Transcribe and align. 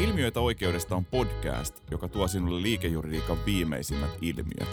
Ilmiöitä 0.00 0.40
oikeudesta 0.40 0.96
on 0.96 1.04
podcast, 1.04 1.82
joka 1.90 2.08
tuo 2.08 2.28
sinulle 2.28 2.62
liikejuridiikan 2.62 3.44
viimeisimmät 3.46 4.10
ilmiöt. 4.20 4.68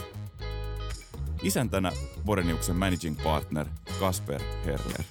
Isäntänä 1.44 1.92
Boreniuksen 2.26 2.76
managing 2.76 3.23
partner 3.23 3.65
Kasper 3.99 4.41
Herler. 4.65 5.04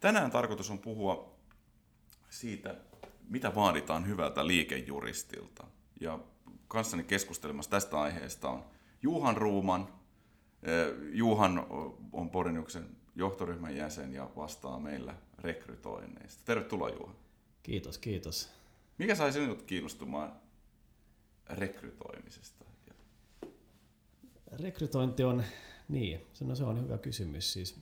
Tänään 0.00 0.30
tarkoitus 0.30 0.70
on 0.70 0.78
puhua 0.78 1.36
siitä, 2.28 2.76
mitä 3.28 3.54
vaaditaan 3.54 4.06
hyvältä 4.06 4.46
liikejuristilta. 4.46 5.66
Ja 6.00 6.18
kanssani 6.70 7.04
keskustelemassa 7.04 7.70
tästä 7.70 8.00
aiheesta 8.00 8.48
on 8.48 8.64
Juhan 9.02 9.36
Ruuman. 9.36 9.88
Juhan 11.12 11.66
on 12.12 12.30
Poriniuksen 12.30 12.96
johtoryhmän 13.16 13.76
jäsen 13.76 14.12
ja 14.12 14.30
vastaa 14.36 14.80
meillä 14.80 15.14
rekrytoinneista. 15.38 16.42
Tervetuloa 16.44 16.90
Juha. 16.90 17.14
Kiitos, 17.62 17.98
kiitos. 17.98 18.50
Mikä 18.98 19.14
sai 19.14 19.32
sinut 19.32 19.62
kiinnostumaan 19.62 20.32
rekrytoimisesta? 21.50 22.64
Rekrytointi 24.52 25.24
on, 25.24 25.44
niin, 25.88 26.26
no 26.40 26.54
se 26.54 26.64
on 26.64 26.82
hyvä 26.84 26.98
kysymys. 26.98 27.52
Siis, 27.52 27.80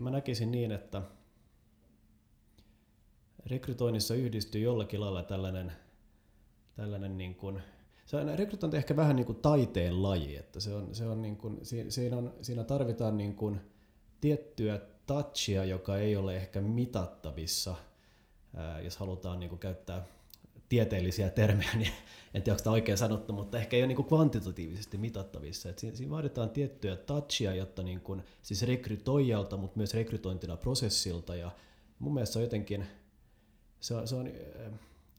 mä 0.00 0.10
näkisin 0.10 0.50
niin, 0.50 0.72
että 0.72 1.02
rekrytoinnissa 3.46 4.14
yhdistyy 4.14 4.60
jollakin 4.60 5.00
lailla 5.00 5.22
tällainen, 5.22 5.72
tällainen 6.76 7.18
niin 7.18 7.34
kuin, 7.34 7.62
se 8.12 8.16
on, 8.16 8.38
rekrytointi 8.38 8.76
ehkä 8.76 8.96
vähän 8.96 9.16
niin 9.16 9.26
kuin 9.26 9.38
taiteen 9.38 10.02
laji, 10.02 10.36
että 10.36 10.60
se 10.60 10.74
on, 10.74 10.94
se 10.94 11.06
on 11.06 11.22
niin 11.22 11.36
kuin, 11.36 11.58
siinä, 11.88 12.16
on, 12.16 12.34
siinä 12.42 12.64
tarvitaan 12.64 13.18
niin 13.18 13.34
kuin 13.34 13.60
tiettyä 14.20 14.80
touchia, 15.06 15.64
joka 15.64 15.96
ei 15.96 16.16
ole 16.16 16.36
ehkä 16.36 16.60
mitattavissa, 16.60 17.74
jos 18.82 18.96
halutaan 18.96 19.40
niin 19.40 19.48
kuin 19.48 19.58
käyttää 19.58 20.04
tieteellisiä 20.68 21.30
termejä, 21.30 21.70
niin 21.74 21.92
en 22.34 22.42
tiedä, 22.42 22.54
onko 22.54 22.64
tämä 22.64 22.74
oikein 22.74 22.98
sanottu, 22.98 23.32
mutta 23.32 23.58
ehkä 23.58 23.76
ei 23.76 23.82
ole 23.82 23.94
niin 23.94 24.04
kvantitatiivisesti 24.04 24.98
mitattavissa. 24.98 25.68
Et 25.68 25.78
siinä, 25.78 25.96
siinä 25.96 26.10
vaaditaan 26.10 26.50
tiettyä 26.50 26.96
touchia, 26.96 27.54
jotta 27.54 27.82
niin 27.82 28.00
kuin, 28.00 28.22
siis 28.42 28.62
rekrytoijalta, 28.62 29.56
mutta 29.56 29.76
myös 29.76 29.94
rekrytointina 29.94 30.56
prosessilta. 30.56 31.36
Ja 31.36 31.50
mun 31.98 32.14
mielestä 32.14 32.32
se 32.32 32.38
on 32.38 32.44
jotenkin, 32.44 32.86
se 33.80 33.94
on, 33.94 34.08
se 34.08 34.14
on, 34.14 34.30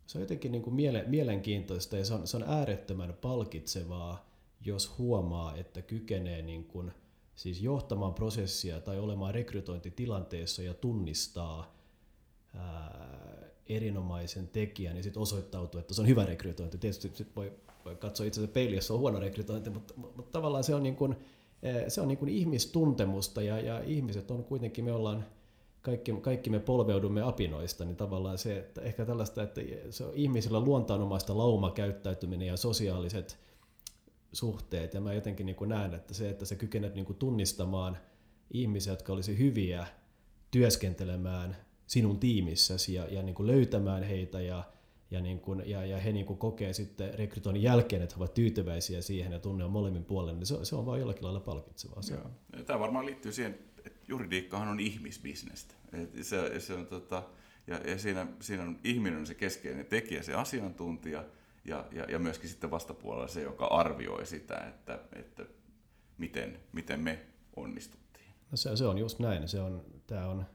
se 0.05 0.17
on 0.17 0.21
jotenkin 0.21 0.51
niin 0.51 0.61
kuin 0.61 0.73
miele, 0.73 1.03
mielenkiintoista 1.07 1.97
ja 1.97 2.05
se 2.05 2.13
on, 2.13 2.27
se 2.27 2.37
on 2.37 2.43
äärettömän 2.43 3.13
palkitsevaa, 3.21 4.29
jos 4.65 4.97
huomaa, 4.97 5.55
että 5.55 5.81
kykenee 5.81 6.41
niin 6.41 6.63
kuin, 6.63 6.91
siis 7.35 7.61
johtamaan 7.61 8.13
prosessia 8.13 8.81
tai 8.81 8.99
olemaan 8.99 9.33
rekrytointitilanteessa 9.33 10.63
ja 10.63 10.73
tunnistaa 10.73 11.75
ää, 12.55 13.23
erinomaisen 13.67 14.47
tekijän 14.47 14.97
ja 14.97 15.03
sitten 15.03 15.21
osoittautuu, 15.21 15.79
että 15.79 15.93
se 15.93 16.01
on 16.01 16.07
hyvä 16.07 16.25
rekrytointi. 16.25 16.77
Tietysti 16.77 17.11
sit 17.13 17.35
voi, 17.35 17.53
voi 17.85 17.95
katsoa 17.95 18.25
itse 18.25 18.39
asiassa 18.39 18.53
peiliä, 18.53 18.77
jos 18.77 18.91
on 18.91 18.99
huono 18.99 19.19
rekrytointi, 19.19 19.69
mutta, 19.69 19.93
mutta 19.97 20.31
tavallaan 20.31 20.63
se 20.63 20.75
on, 20.75 20.83
niin 20.83 20.95
kuin, 20.95 21.15
se 21.87 22.01
on 22.01 22.07
niin 22.07 22.17
kuin 22.17 22.29
ihmistuntemusta 22.29 23.41
ja, 23.41 23.59
ja 23.59 23.79
ihmiset 23.79 24.31
on 24.31 24.43
kuitenkin, 24.43 24.85
me 24.85 24.91
ollaan 24.91 25.25
kaikki, 25.83 26.11
kaikki 26.21 26.49
me 26.49 26.59
polveudumme 26.59 27.21
apinoista, 27.21 27.85
niin 27.85 27.95
tavallaan 27.95 28.37
se, 28.37 28.59
että 28.59 28.81
ehkä 28.81 29.05
tällaista, 29.05 29.43
että 29.43 29.61
se 29.89 30.03
on 30.03 30.11
ihmisillä 30.13 30.59
luontaanomaista 30.59 31.37
laumakäyttäytyminen 31.37 32.47
ja 32.47 32.57
sosiaaliset 32.57 33.39
suhteet, 34.31 34.93
ja 34.93 35.01
mä 35.01 35.13
jotenkin 35.13 35.45
niin 35.45 35.57
näen, 35.65 35.93
että 35.93 36.13
se, 36.13 36.29
että 36.29 36.45
sä 36.45 36.55
kykenet 36.55 36.95
niin 36.95 37.15
tunnistamaan 37.19 37.97
ihmisiä, 38.51 38.93
jotka 38.93 39.13
olisi 39.13 39.37
hyviä 39.37 39.87
työskentelemään 40.51 41.57
sinun 41.87 42.19
tiimissäsi 42.19 42.93
ja, 42.93 43.05
ja 43.05 43.23
niin 43.23 43.47
löytämään 43.47 44.03
heitä 44.03 44.41
ja, 44.41 44.63
ja, 45.11 45.21
niin 45.21 45.39
kuin, 45.39 45.63
ja, 45.65 45.85
ja 45.85 45.97
he 45.97 46.11
niin 46.11 46.25
kuin 46.25 46.39
kokee 46.39 46.73
sitten 46.73 47.13
rekrytoinnin 47.13 47.63
jälkeen, 47.63 48.01
että 48.01 48.15
he 48.15 48.19
ovat 48.19 48.33
tyytyväisiä 48.33 49.01
siihen 49.01 49.31
ja 49.31 49.39
tunne 49.39 49.63
on 49.63 49.71
molemmin 49.71 50.05
puolen, 50.05 50.35
niin 50.39 50.47
se, 50.47 50.65
se 50.65 50.75
on 50.75 50.85
vaan 50.85 50.99
jollakin 50.99 51.23
lailla 51.23 51.39
palkitsevaa. 51.39 52.01
Se. 52.01 52.17
Tämä 52.65 52.79
varmaan 52.79 53.05
liittyy 53.05 53.31
siihen, 53.31 53.72
juridiikkahan 54.07 54.67
on 54.67 54.79
ihmisbisnestä. 54.79 55.73
Se, 56.21 56.59
se 56.59 56.73
on, 56.73 56.87
tota, 56.87 57.23
ja, 57.67 57.77
ja 57.77 57.97
siinä, 57.97 58.27
siinä 58.39 58.63
on 58.63 58.79
ihminen 58.83 59.25
se 59.25 59.33
keskeinen 59.33 59.85
tekijä, 59.85 60.23
se 60.23 60.33
asiantuntija, 60.33 61.23
ja, 61.65 61.85
ja, 61.91 62.03
ja 62.03 62.19
myöskin 62.19 62.49
sitten 62.49 62.71
vastapuolella 62.71 63.27
se, 63.27 63.41
joka 63.41 63.65
arvioi 63.65 64.25
sitä, 64.25 64.57
että, 64.57 64.99
että 65.15 65.45
miten, 66.17 66.59
miten 66.73 66.99
me 66.99 67.19
onnistuttiin. 67.55 68.25
No 68.51 68.57
se, 68.57 68.75
se 68.75 68.85
on 68.85 68.97
just 68.97 69.19
näin. 69.19 69.47
Se 69.47 69.61
on, 69.61 69.85
tämä, 70.07 70.27
on, 70.27 70.45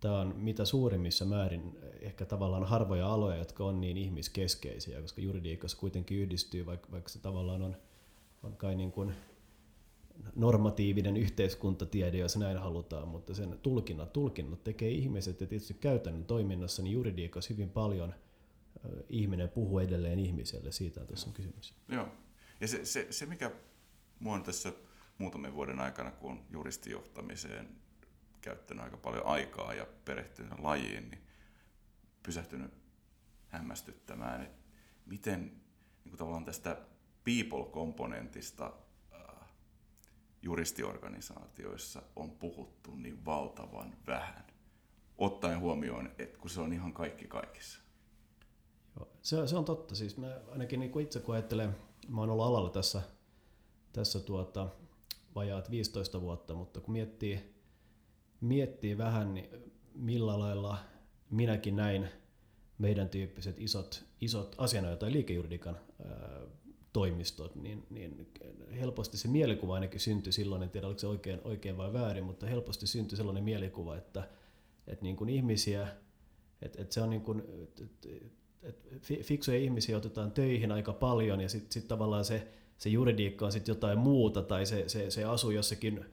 tämä 0.00 0.20
on 0.20 0.34
mitä 0.36 0.64
suurimmissa 0.64 1.24
määrin 1.24 1.78
ehkä 2.00 2.24
tavallaan 2.24 2.64
harvoja 2.64 3.08
aloja, 3.08 3.36
jotka 3.36 3.64
on 3.64 3.80
niin 3.80 3.96
ihmiskeskeisiä, 3.96 5.00
koska 5.00 5.20
juridiikassa 5.20 5.78
kuitenkin 5.78 6.18
yhdistyy, 6.18 6.66
vaikka, 6.66 6.92
vaikka 6.92 7.08
se 7.08 7.18
tavallaan 7.18 7.62
on, 7.62 7.76
on 8.42 8.56
kai 8.56 8.74
niin 8.74 8.92
kuin 8.92 9.12
normatiivinen 10.34 11.16
yhteiskuntatiede, 11.16 12.18
jos 12.18 12.36
näin 12.36 12.58
halutaan, 12.58 13.08
mutta 13.08 13.34
sen 13.34 13.58
tulkinnat, 13.62 14.12
tulkinnat 14.12 14.64
tekee 14.64 14.90
ihmiset. 14.90 15.40
Ja 15.40 15.46
tietysti 15.46 15.74
käytännön 15.74 16.24
toiminnassa 16.24 16.82
niin 16.82 16.92
juridiikassa 16.92 17.54
hyvin 17.54 17.70
paljon 17.70 18.14
ihminen 19.08 19.48
puhuu 19.48 19.78
edelleen 19.78 20.18
ihmiselle, 20.18 20.72
siitä 20.72 21.04
tässä 21.04 21.26
on 21.26 21.34
kysymys. 21.34 21.74
Joo, 21.88 22.08
ja 22.60 22.68
se, 22.68 22.84
se, 22.84 23.06
se 23.10 23.26
mikä 23.26 23.50
mua 24.20 24.34
on 24.34 24.42
tässä 24.42 24.72
muutamien 25.18 25.54
vuoden 25.54 25.80
aikana, 25.80 26.10
kun 26.10 26.30
on 26.30 26.40
juristijohtamiseen 26.50 27.68
käyttänyt 28.40 28.84
aika 28.84 28.96
paljon 28.96 29.26
aikaa 29.26 29.74
ja 29.74 29.86
perehtynyt 30.04 30.58
lajiin, 30.58 31.10
niin 31.10 31.22
pysähtynyt 32.22 32.70
hämmästyttämään, 33.48 34.42
että 34.42 34.62
miten 35.06 35.60
niin 36.04 36.16
tavallaan 36.16 36.44
tästä 36.44 36.76
people-komponentista 37.24 38.72
juristiorganisaatioissa 40.46 42.02
on 42.16 42.30
puhuttu 42.30 42.94
niin 42.94 43.24
valtavan 43.24 43.96
vähän, 44.06 44.46
ottaen 45.18 45.60
huomioon, 45.60 46.10
että 46.18 46.38
kun 46.38 46.50
se 46.50 46.60
on 46.60 46.72
ihan 46.72 46.92
kaikki 46.92 47.24
kaikissa. 47.24 47.80
Joo, 48.96 49.08
se, 49.22 49.46
se 49.46 49.56
on 49.56 49.64
totta. 49.64 49.94
Siis 49.94 50.16
mä 50.16 50.40
ainakin 50.50 50.80
niin 50.80 51.00
itse 51.00 51.20
kun 51.20 51.34
ajattelen, 51.34 51.76
mä 52.08 52.20
oon 52.20 52.30
ollut 52.30 52.46
alalla 52.46 52.70
tässä, 52.70 53.02
tässä 53.92 54.20
tuota, 54.20 54.68
vajaat 55.34 55.70
15 55.70 56.20
vuotta, 56.20 56.54
mutta 56.54 56.80
kun 56.80 56.92
miettii, 56.92 57.54
miettii 58.40 58.98
vähän, 58.98 59.34
niin 59.34 59.48
millä 59.94 60.38
lailla 60.38 60.78
minäkin 61.30 61.76
näin 61.76 62.08
meidän 62.78 63.08
tyyppiset 63.08 63.60
isot, 63.60 64.04
isot 64.20 64.54
asianajo- 64.58 64.96
tai 64.96 65.12
liikejuridikan 65.12 65.78
toimistot, 66.96 67.54
niin, 67.54 67.86
niin 67.90 68.26
helposti 68.80 69.16
se 69.16 69.28
mielikuva 69.28 69.74
ainakin 69.74 70.00
syntyi 70.00 70.32
silloin, 70.32 70.62
en 70.62 70.70
tiedä 70.70 70.86
oliko 70.86 71.00
se 71.00 71.06
oikein, 71.06 71.40
oikein 71.44 71.76
vai 71.76 71.92
väärin, 71.92 72.24
mutta 72.24 72.46
helposti 72.46 72.86
syntyi 72.86 73.16
sellainen 73.16 73.44
mielikuva, 73.44 73.96
että, 73.96 74.28
että 74.86 75.02
niin 75.02 75.16
kuin 75.16 75.30
ihmisiä, 75.30 75.88
että, 76.62 76.82
että 76.82 76.94
se 76.94 77.02
on 77.02 77.10
niin 77.10 77.22
kuin, 77.22 77.42
että, 77.62 78.08
että 78.62 78.88
fiksuja 79.22 79.58
ihmisiä 79.58 79.96
otetaan 79.96 80.32
töihin 80.32 80.72
aika 80.72 80.92
paljon 80.92 81.40
ja 81.40 81.48
sitten 81.48 81.72
sit 81.72 81.88
tavallaan 81.88 82.24
se, 82.24 82.48
se 82.78 82.88
juridiikka 82.88 83.46
on 83.46 83.52
sitten 83.52 83.72
jotain 83.72 83.98
muuta 83.98 84.42
tai 84.42 84.66
se, 84.66 84.88
se, 84.88 85.10
se 85.10 85.24
asuu 85.24 85.50
jossakin, 85.50 86.04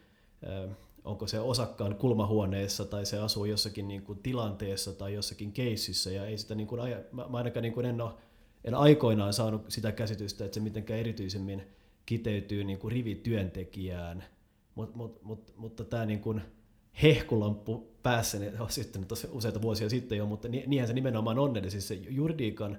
onko 1.04 1.28
se 1.28 1.40
osakkaan 1.40 1.96
kulmahuoneessa 1.96 2.86
tai 2.86 3.06
se 3.06 3.20
asuu 3.20 3.46
jossakin 3.46 3.88
niin 3.88 4.02
kuin 4.02 4.20
tilanteessa 4.20 4.94
tai 4.94 5.14
jossakin 5.14 5.52
keississä 5.52 6.12
ja 6.12 6.26
ei 6.26 6.38
sitä 6.38 6.56
niin 6.56 6.68
kuin, 6.68 6.82
mä, 7.12 7.26
mä 7.30 7.38
ainakaan 7.38 7.64
niin 7.64 7.74
kuin 7.74 7.86
en 7.86 8.02
ole 8.02 8.12
en 8.64 8.76
aikoinaan 8.76 9.34
saanut 9.34 9.66
sitä 9.68 9.92
käsitystä, 9.92 10.46
että 10.46 10.56
se 10.56 10.62
mitenkään 10.62 11.00
erityisemmin 11.00 11.64
kiteytyy 12.06 12.64
niin 12.64 12.80
kuin 12.80 12.92
rivityöntekijään, 12.92 14.24
mut, 14.76 14.96
mut, 14.96 15.24
mut, 15.24 15.54
mutta 15.58 15.84
tämä 15.84 16.06
niin 16.06 16.20
kuin 16.20 16.42
hehkulamppu 17.04 17.94
päässä 18.04 18.40
niin 18.40 18.62
on 18.62 18.72
syttynyt 18.72 19.08
tosi 19.08 19.28
useita 19.32 19.62
vuosia 19.62 19.90
sitten 19.90 20.18
jo, 20.18 20.26
mutta 20.26 20.48
niinhän 20.48 20.88
se 20.88 20.94
nimenomaan 20.94 21.40
on, 21.40 21.58
eli 21.58 21.72
siis 21.72 21.88
se 21.88 21.94
juridiikan 21.94 22.78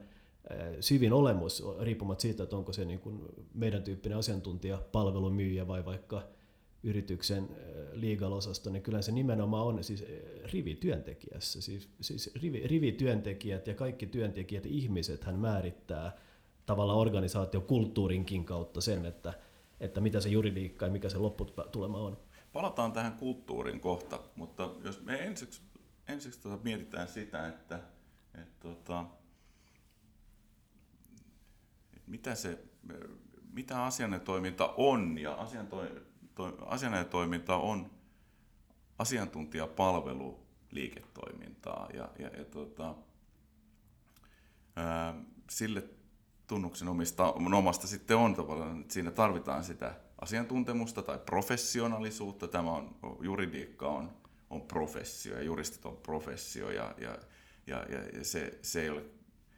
syvin 0.80 1.12
olemus, 1.12 1.64
riippumatta 1.80 2.22
siitä, 2.22 2.42
että 2.42 2.56
onko 2.56 2.72
se 2.72 2.84
niin 2.84 2.98
kuin 2.98 3.20
meidän 3.54 3.82
tyyppinen 3.82 4.18
asiantuntija, 4.18 4.82
palvelumyyjä 4.92 5.66
vai 5.66 5.84
vaikka 5.84 6.22
yrityksen 6.84 7.48
legal-osasto, 7.92 8.70
niin 8.70 8.82
kyllä 8.82 9.02
se 9.02 9.12
nimenomaan 9.12 9.66
on 9.66 9.84
siis 9.84 10.04
rivityöntekijässä. 10.52 11.60
Siis, 11.62 11.88
siis 12.00 12.34
rivi, 12.42 12.66
rivityöntekijät 12.66 13.66
ja 13.66 13.74
kaikki 13.74 14.06
työntekijät, 14.06 14.66
ihmiset 14.66 15.24
hän 15.24 15.38
määrittää 15.38 16.16
tavallaan 16.66 16.98
organisaatiokulttuurinkin 16.98 18.44
kautta 18.44 18.80
sen, 18.80 19.06
että, 19.06 19.34
että 19.80 20.00
mitä 20.00 20.20
se 20.20 20.28
juridiikka 20.28 20.86
ja 20.86 20.92
mikä 20.92 21.08
se 21.08 21.18
lopputulema 21.18 21.98
on. 21.98 22.18
Palataan 22.52 22.92
tähän 22.92 23.12
kulttuurin 23.12 23.80
kohta, 23.80 24.20
mutta 24.36 24.70
jos 24.84 25.02
me 25.02 25.26
ensiksi, 25.26 25.62
ensiksi 26.08 26.40
tuota 26.40 26.64
mietitään 26.64 27.08
sitä, 27.08 27.48
että, 27.48 27.80
että, 28.34 28.54
tuota, 28.60 29.04
että 31.96 32.10
mitä 32.10 32.34
se 32.34 32.58
mitä 33.54 33.84
asianajotoiminta 33.84 34.74
on, 34.76 35.18
ja 35.18 35.34
asianajotoiminta 36.66 37.56
on 37.56 37.90
asiantuntijapalvelu 38.98 40.46
liiketoimintaa, 40.70 41.88
ja, 41.94 42.08
ja, 42.18 42.28
ja 42.28 42.44
tota, 42.44 42.94
ää, 44.76 45.14
sille 45.50 45.82
tunnuksen 46.46 46.88
omista, 46.88 47.32
omasta 47.32 47.86
sitten 47.86 48.16
on 48.16 48.34
tavallaan, 48.34 48.80
että 48.80 48.94
siinä 48.94 49.10
tarvitaan 49.10 49.64
sitä 49.64 49.94
asiantuntemusta 50.20 51.02
tai 51.02 51.18
professionaalisuutta. 51.18 52.48
Tämä 52.48 52.70
on, 52.70 52.96
juridiikka 53.20 53.88
on, 53.88 54.12
on 54.50 54.62
professio 54.62 55.36
ja 55.36 55.42
juristit 55.42 55.86
on 55.86 55.96
professio 55.96 56.70
ja, 56.70 56.94
ja, 56.98 57.18
ja, 57.66 57.78
ja 58.18 58.24
se, 58.24 58.58
se 58.62 58.82
ei, 58.82 58.90
ole, 58.90 59.04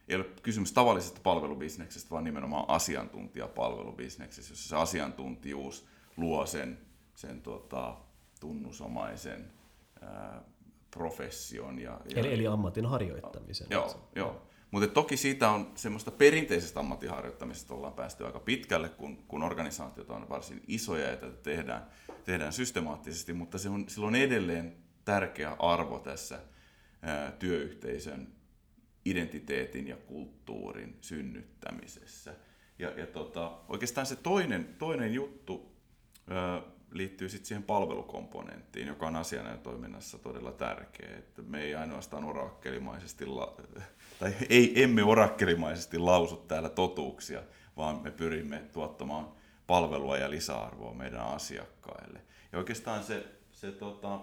ei 0.09 0.17
ole 0.17 0.25
kysymys 0.43 0.73
tavallisesta 0.73 1.21
palvelubisneksestä, 1.23 2.11
vaan 2.11 2.25
nimenomaan 2.25 2.65
asiantuntijapalvelubisneksestä, 2.69 4.53
jossa 4.53 4.69
se 4.69 4.77
asiantuntijuus 4.77 5.87
luo 6.17 6.47
sen, 6.47 6.79
sen 7.15 7.43
tota, 7.43 7.97
tunnusomaisen 8.41 9.53
ää, 10.01 10.43
profession. 10.91 11.79
Ja, 11.79 12.01
ja, 12.15 12.21
eli, 12.21 12.35
eli 12.35 12.47
ammatin 12.47 12.87
harjoittamisen. 12.87 13.67
Joo, 13.71 14.11
joo. 14.15 14.43
Mutta 14.71 14.89
toki 14.89 15.17
siitä 15.17 15.51
on 15.51 15.73
semmoista 15.75 16.11
perinteisestä 16.11 16.81
ammattiharjoittamisesta 16.81 17.75
ollaan 17.75 17.93
päästy 17.93 18.27
aika 18.27 18.41
pitkälle, 18.41 18.89
kun, 18.89 19.17
kun 19.29 19.43
organisaatiot 19.43 20.11
on 20.11 20.29
varsin 20.29 20.63
isoja 20.67 21.11
ja 21.11 21.17
tätä 21.17 21.37
tehdään, 21.43 21.87
tehdään 22.25 22.53
systemaattisesti, 22.53 23.33
mutta 23.33 23.59
se 23.59 23.69
on, 23.69 23.89
sillä 23.89 24.07
on 24.07 24.15
edelleen 24.15 24.77
tärkeä 25.05 25.57
arvo 25.59 25.99
tässä 25.99 26.41
ää, 27.03 27.33
työyhteisön 27.33 28.29
identiteetin 29.05 29.89
ja 29.89 29.97
kulttuurin 29.97 30.97
synnyttämisessä. 31.01 32.35
Ja, 32.79 32.91
ja 32.91 33.07
tota, 33.07 33.59
oikeastaan 33.69 34.07
se 34.07 34.17
toinen, 34.17 34.75
toinen 34.79 35.15
juttu 35.15 35.76
liittyy 36.91 37.29
sitten 37.29 37.47
siihen 37.47 37.63
palvelukomponenttiin, 37.63 38.87
joka 38.87 39.07
on 39.07 39.17
toiminnassa 39.63 40.19
todella 40.19 40.53
tärkeä. 40.53 41.17
Että 41.19 41.43
me 41.43 41.63
ei 41.63 41.75
ainoastaan 41.75 42.25
orakkelimaisesti, 42.25 43.27
la- 43.27 43.57
tai 44.19 44.35
ei, 44.49 44.83
emme 44.83 45.05
orakkelimaisesti 45.05 45.99
lausu 45.99 46.37
täällä 46.37 46.69
totuuksia, 46.69 47.43
vaan 47.77 47.97
me 47.97 48.11
pyrimme 48.11 48.59
tuottamaan 48.73 49.29
palvelua 49.67 50.19
ja 50.19 50.31
lisäarvoa 50.31 50.95
meidän 50.95 51.27
asiakkaille. 51.27 52.21
Ja 52.53 52.59
oikeastaan 52.59 53.05
se, 53.05 53.27
se 53.53 53.73
tota, 53.73 54.21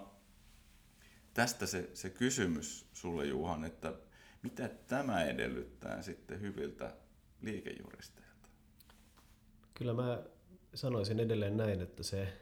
tästä 1.33 1.65
se, 1.65 1.89
se 1.93 2.09
kysymys 2.09 2.89
sulle 2.93 3.25
Juhan, 3.25 3.65
että 3.65 3.93
mitä 4.41 4.69
tämä 4.87 5.23
edellyttää 5.23 6.01
sitten 6.01 6.41
hyviltä 6.41 6.95
liikejuristeilta? 7.41 8.47
Kyllä 9.73 9.93
mä 9.93 10.19
sanoisin 10.75 11.19
edelleen 11.19 11.57
näin, 11.57 11.81
että 11.81 12.03
se 12.03 12.33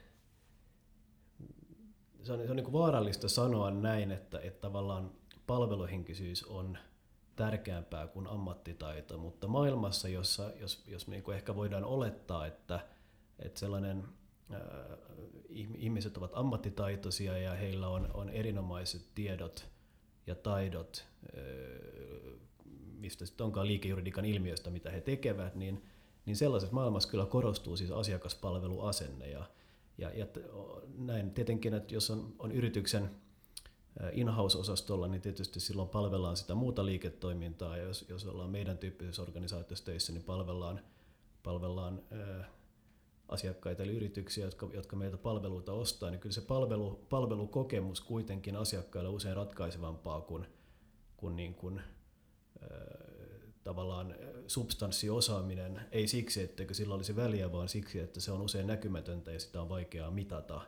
se 2.22 2.32
on, 2.32 2.38
se 2.38 2.50
on 2.50 2.56
niin 2.56 2.72
vaarallista 2.72 3.28
sanoa 3.28 3.70
näin, 3.70 4.10
että, 4.10 4.40
että 4.40 4.60
tavallaan 4.60 5.10
palveluhenkisyys 5.46 6.44
on 6.44 6.78
tärkeämpää 7.36 8.06
kuin 8.06 8.26
ammattitaito, 8.26 9.18
mutta 9.18 9.48
maailmassa, 9.48 10.08
jossa 10.08 10.50
jos, 10.60 10.84
jos 10.86 11.06
me 11.06 11.16
niin 11.16 11.34
ehkä 11.34 11.56
voidaan 11.56 11.84
olettaa, 11.84 12.46
että, 12.46 12.80
että 13.38 13.60
sellainen 13.60 14.04
äh, 14.52 14.60
ihmiset 15.76 16.16
ovat 16.16 16.30
ammattitaitoisia 16.34 17.38
ja 17.38 17.54
heillä 17.54 17.88
on, 17.88 18.10
on 18.14 18.30
erinomaiset 18.30 19.02
tiedot 19.14 19.68
ja 20.26 20.34
taidot, 20.34 21.06
äh, 21.38 21.42
mistä 22.98 23.26
sitten 23.26 23.44
onkaan 23.44 23.66
liikejuridikan 23.66 24.24
ilmiöstä, 24.24 24.70
mitä 24.70 24.90
he 24.90 25.00
tekevät, 25.00 25.54
niin, 25.54 25.82
niin 26.26 26.36
sellaisessa 26.36 26.74
maailmassa 26.74 27.08
kyllä 27.08 27.26
korostuu 27.26 27.76
siis 27.76 27.90
asiakaspalveluasenne 27.90 29.28
ja, 29.28 29.44
ja, 29.98 30.10
ja 30.10 30.26
näin 30.98 31.30
tietenkin, 31.30 31.74
että 31.74 31.94
jos 31.94 32.10
on, 32.10 32.34
on 32.38 32.52
yrityksen 32.52 33.10
in-house-osastolla, 34.12 35.08
niin 35.08 35.22
tietysti 35.22 35.60
silloin 35.60 35.88
palvellaan 35.88 36.36
sitä 36.36 36.54
muuta 36.54 36.86
liiketoimintaa, 36.86 37.76
ja 37.76 37.82
jos, 37.82 38.04
jos 38.08 38.26
ollaan 38.26 38.50
meidän 38.50 38.78
tyyppisessä 38.78 39.22
organisaatiossa 39.22 39.84
töissä, 39.84 40.12
niin 40.12 40.22
palvellaan, 40.22 40.80
palvellaan 41.42 42.02
ää, 42.10 42.48
asiakkaita 43.28 43.82
eli 43.82 43.96
yrityksiä, 43.96 44.44
jotka, 44.44 44.68
jotka 44.74 44.96
meiltä 44.96 45.16
palveluita 45.16 45.72
ostaa, 45.72 46.10
niin 46.10 46.20
kyllä 46.20 46.34
se 46.34 46.40
palvelu, 46.40 47.06
palvelukokemus 47.08 48.00
kuitenkin 48.00 48.56
asiakkaille 48.56 49.10
usein 49.10 49.36
ratkaisevampaa 49.36 50.20
kuin, 50.20 50.46
kuin, 51.16 51.36
niin 51.36 51.54
kuin 51.54 51.80
ää, 52.62 53.01
tavallaan 53.64 54.14
substanssiosaaminen, 54.46 55.80
ei 55.92 56.08
siksi, 56.08 56.42
että 56.42 56.74
sillä 56.74 56.94
olisi 56.94 57.16
väliä, 57.16 57.52
vaan 57.52 57.68
siksi, 57.68 57.98
että 57.98 58.20
se 58.20 58.32
on 58.32 58.40
usein 58.40 58.66
näkymätöntä 58.66 59.32
ja 59.32 59.40
sitä 59.40 59.62
on 59.62 59.68
vaikeaa 59.68 60.10
mitata. 60.10 60.60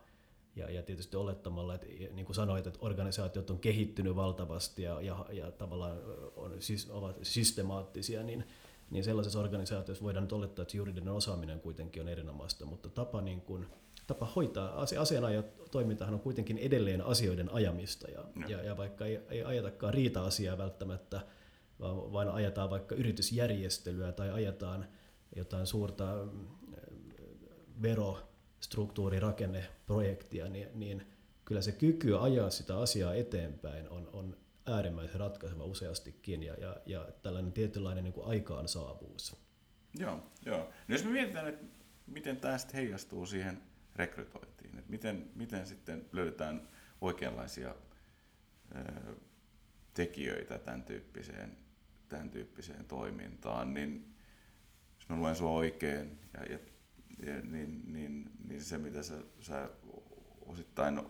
Ja, 0.57 0.71
ja 0.71 0.83
tietysti 0.83 1.17
olettamalla, 1.17 1.75
että 1.75 1.87
niin 1.87 2.27
kuin 2.27 2.37
sanoit, 2.37 2.67
että 2.67 2.79
organisaatiot 2.83 3.51
on 3.51 3.59
kehittynyt 3.59 4.17
valtavasti 4.17 4.83
ja, 4.83 5.01
ja, 5.01 5.27
ja 5.33 5.51
tavallaan 5.51 5.99
on, 6.37 6.57
siis, 6.59 6.91
ovat 6.91 7.19
systemaattisia, 7.23 8.23
niin, 8.23 8.45
niin 8.91 9.05
sellaisessa 9.05 9.41
organisaatiossa 9.41 10.05
voidaan 10.05 10.25
nyt 10.25 10.33
olettaa, 10.33 10.63
että 10.63 10.77
juridinen 10.77 11.15
osaaminen 11.15 11.61
kuitenkin 11.61 12.03
on 12.03 12.09
erinomaista, 12.09 12.67
mutta 12.67 12.89
tapa, 12.89 13.21
niin 13.21 13.41
kuin, 13.41 13.67
tapa 14.07 14.27
hoitaa, 14.37 14.81
asianajotoimintahan 14.99 16.15
on 16.15 16.21
kuitenkin 16.21 16.59
edelleen 16.59 17.03
asioiden 17.03 17.53
ajamista, 17.53 18.11
ja, 18.11 18.25
no. 18.35 18.49
ja, 18.49 18.63
ja 18.63 18.77
vaikka 18.77 19.07
ei, 19.07 19.21
ei 19.31 19.45
ajatakaan 19.45 19.95
riita-asiaa 19.95 20.59
välttämättä, 20.59 21.21
vaan, 21.85 22.13
vaan 22.13 22.29
ajetaan 22.29 22.71
vaikka 22.71 22.95
yritysjärjestelyä 22.95 24.13
tai 24.13 24.31
ajetaan 24.31 24.89
jotain 25.37 25.67
suurta 25.67 26.29
mm, 26.33 26.47
verostruktuurirakenneprojektia, 27.83 30.49
niin, 30.49 30.69
niin 30.75 31.07
kyllä 31.45 31.63
se 31.63 31.73
kyky 31.73 32.19
ajaa 32.19 32.51
sitä 32.51 32.79
asiaa 32.79 33.15
eteenpäin 33.15 33.89
on, 33.89 34.11
on 34.13 34.37
äärimmäisen 34.67 35.21
ratkaiseva 35.21 35.65
useastikin 35.65 36.43
ja, 36.43 36.55
ja, 36.55 36.77
ja 36.87 37.09
tällainen 37.23 37.53
tietynlainen 37.53 38.05
niin 38.05 38.15
kuin 38.15 38.27
aikaansaavuus. 38.27 39.37
Joo, 39.99 40.21
joo. 40.47 40.59
No 40.59 40.95
jos 40.95 41.05
me 41.05 41.11
mietitään, 41.11 41.49
että 41.49 41.65
miten 42.07 42.37
tämä 42.37 42.59
sitten 42.59 42.77
heijastuu 42.77 43.27
siihen 43.27 43.63
rekrytointiin, 43.97 44.79
että 44.79 44.91
miten, 44.91 45.31
miten 45.35 45.67
sitten 45.67 46.07
löydetään 46.13 46.69
oikeanlaisia 47.01 47.75
ö, 48.77 48.81
tekijöitä 49.95 50.59
tämän 50.59 50.83
tyyppiseen 50.83 51.64
tämän 52.15 52.31
tyyppiseen 52.31 52.85
toimintaan, 52.85 53.75
niin 53.75 54.15
jos 54.97 55.09
mä 55.09 55.17
luen 55.17 55.37
sua 55.37 55.51
oikein, 55.51 56.19
ja, 56.35 56.45
ja, 56.53 56.59
ja, 57.27 57.41
niin, 57.43 57.93
niin, 57.93 58.31
niin 58.49 58.65
se 58.65 58.79
mitä 58.79 59.03
sä, 59.03 59.15
sä 59.41 59.71
osittain 60.47 61.03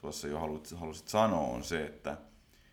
tuossa 0.00 0.28
jo 0.28 0.38
halusit, 0.40 0.78
halusit 0.78 1.08
sanoa 1.08 1.46
on 1.46 1.64
se, 1.64 1.86
että, 1.86 2.16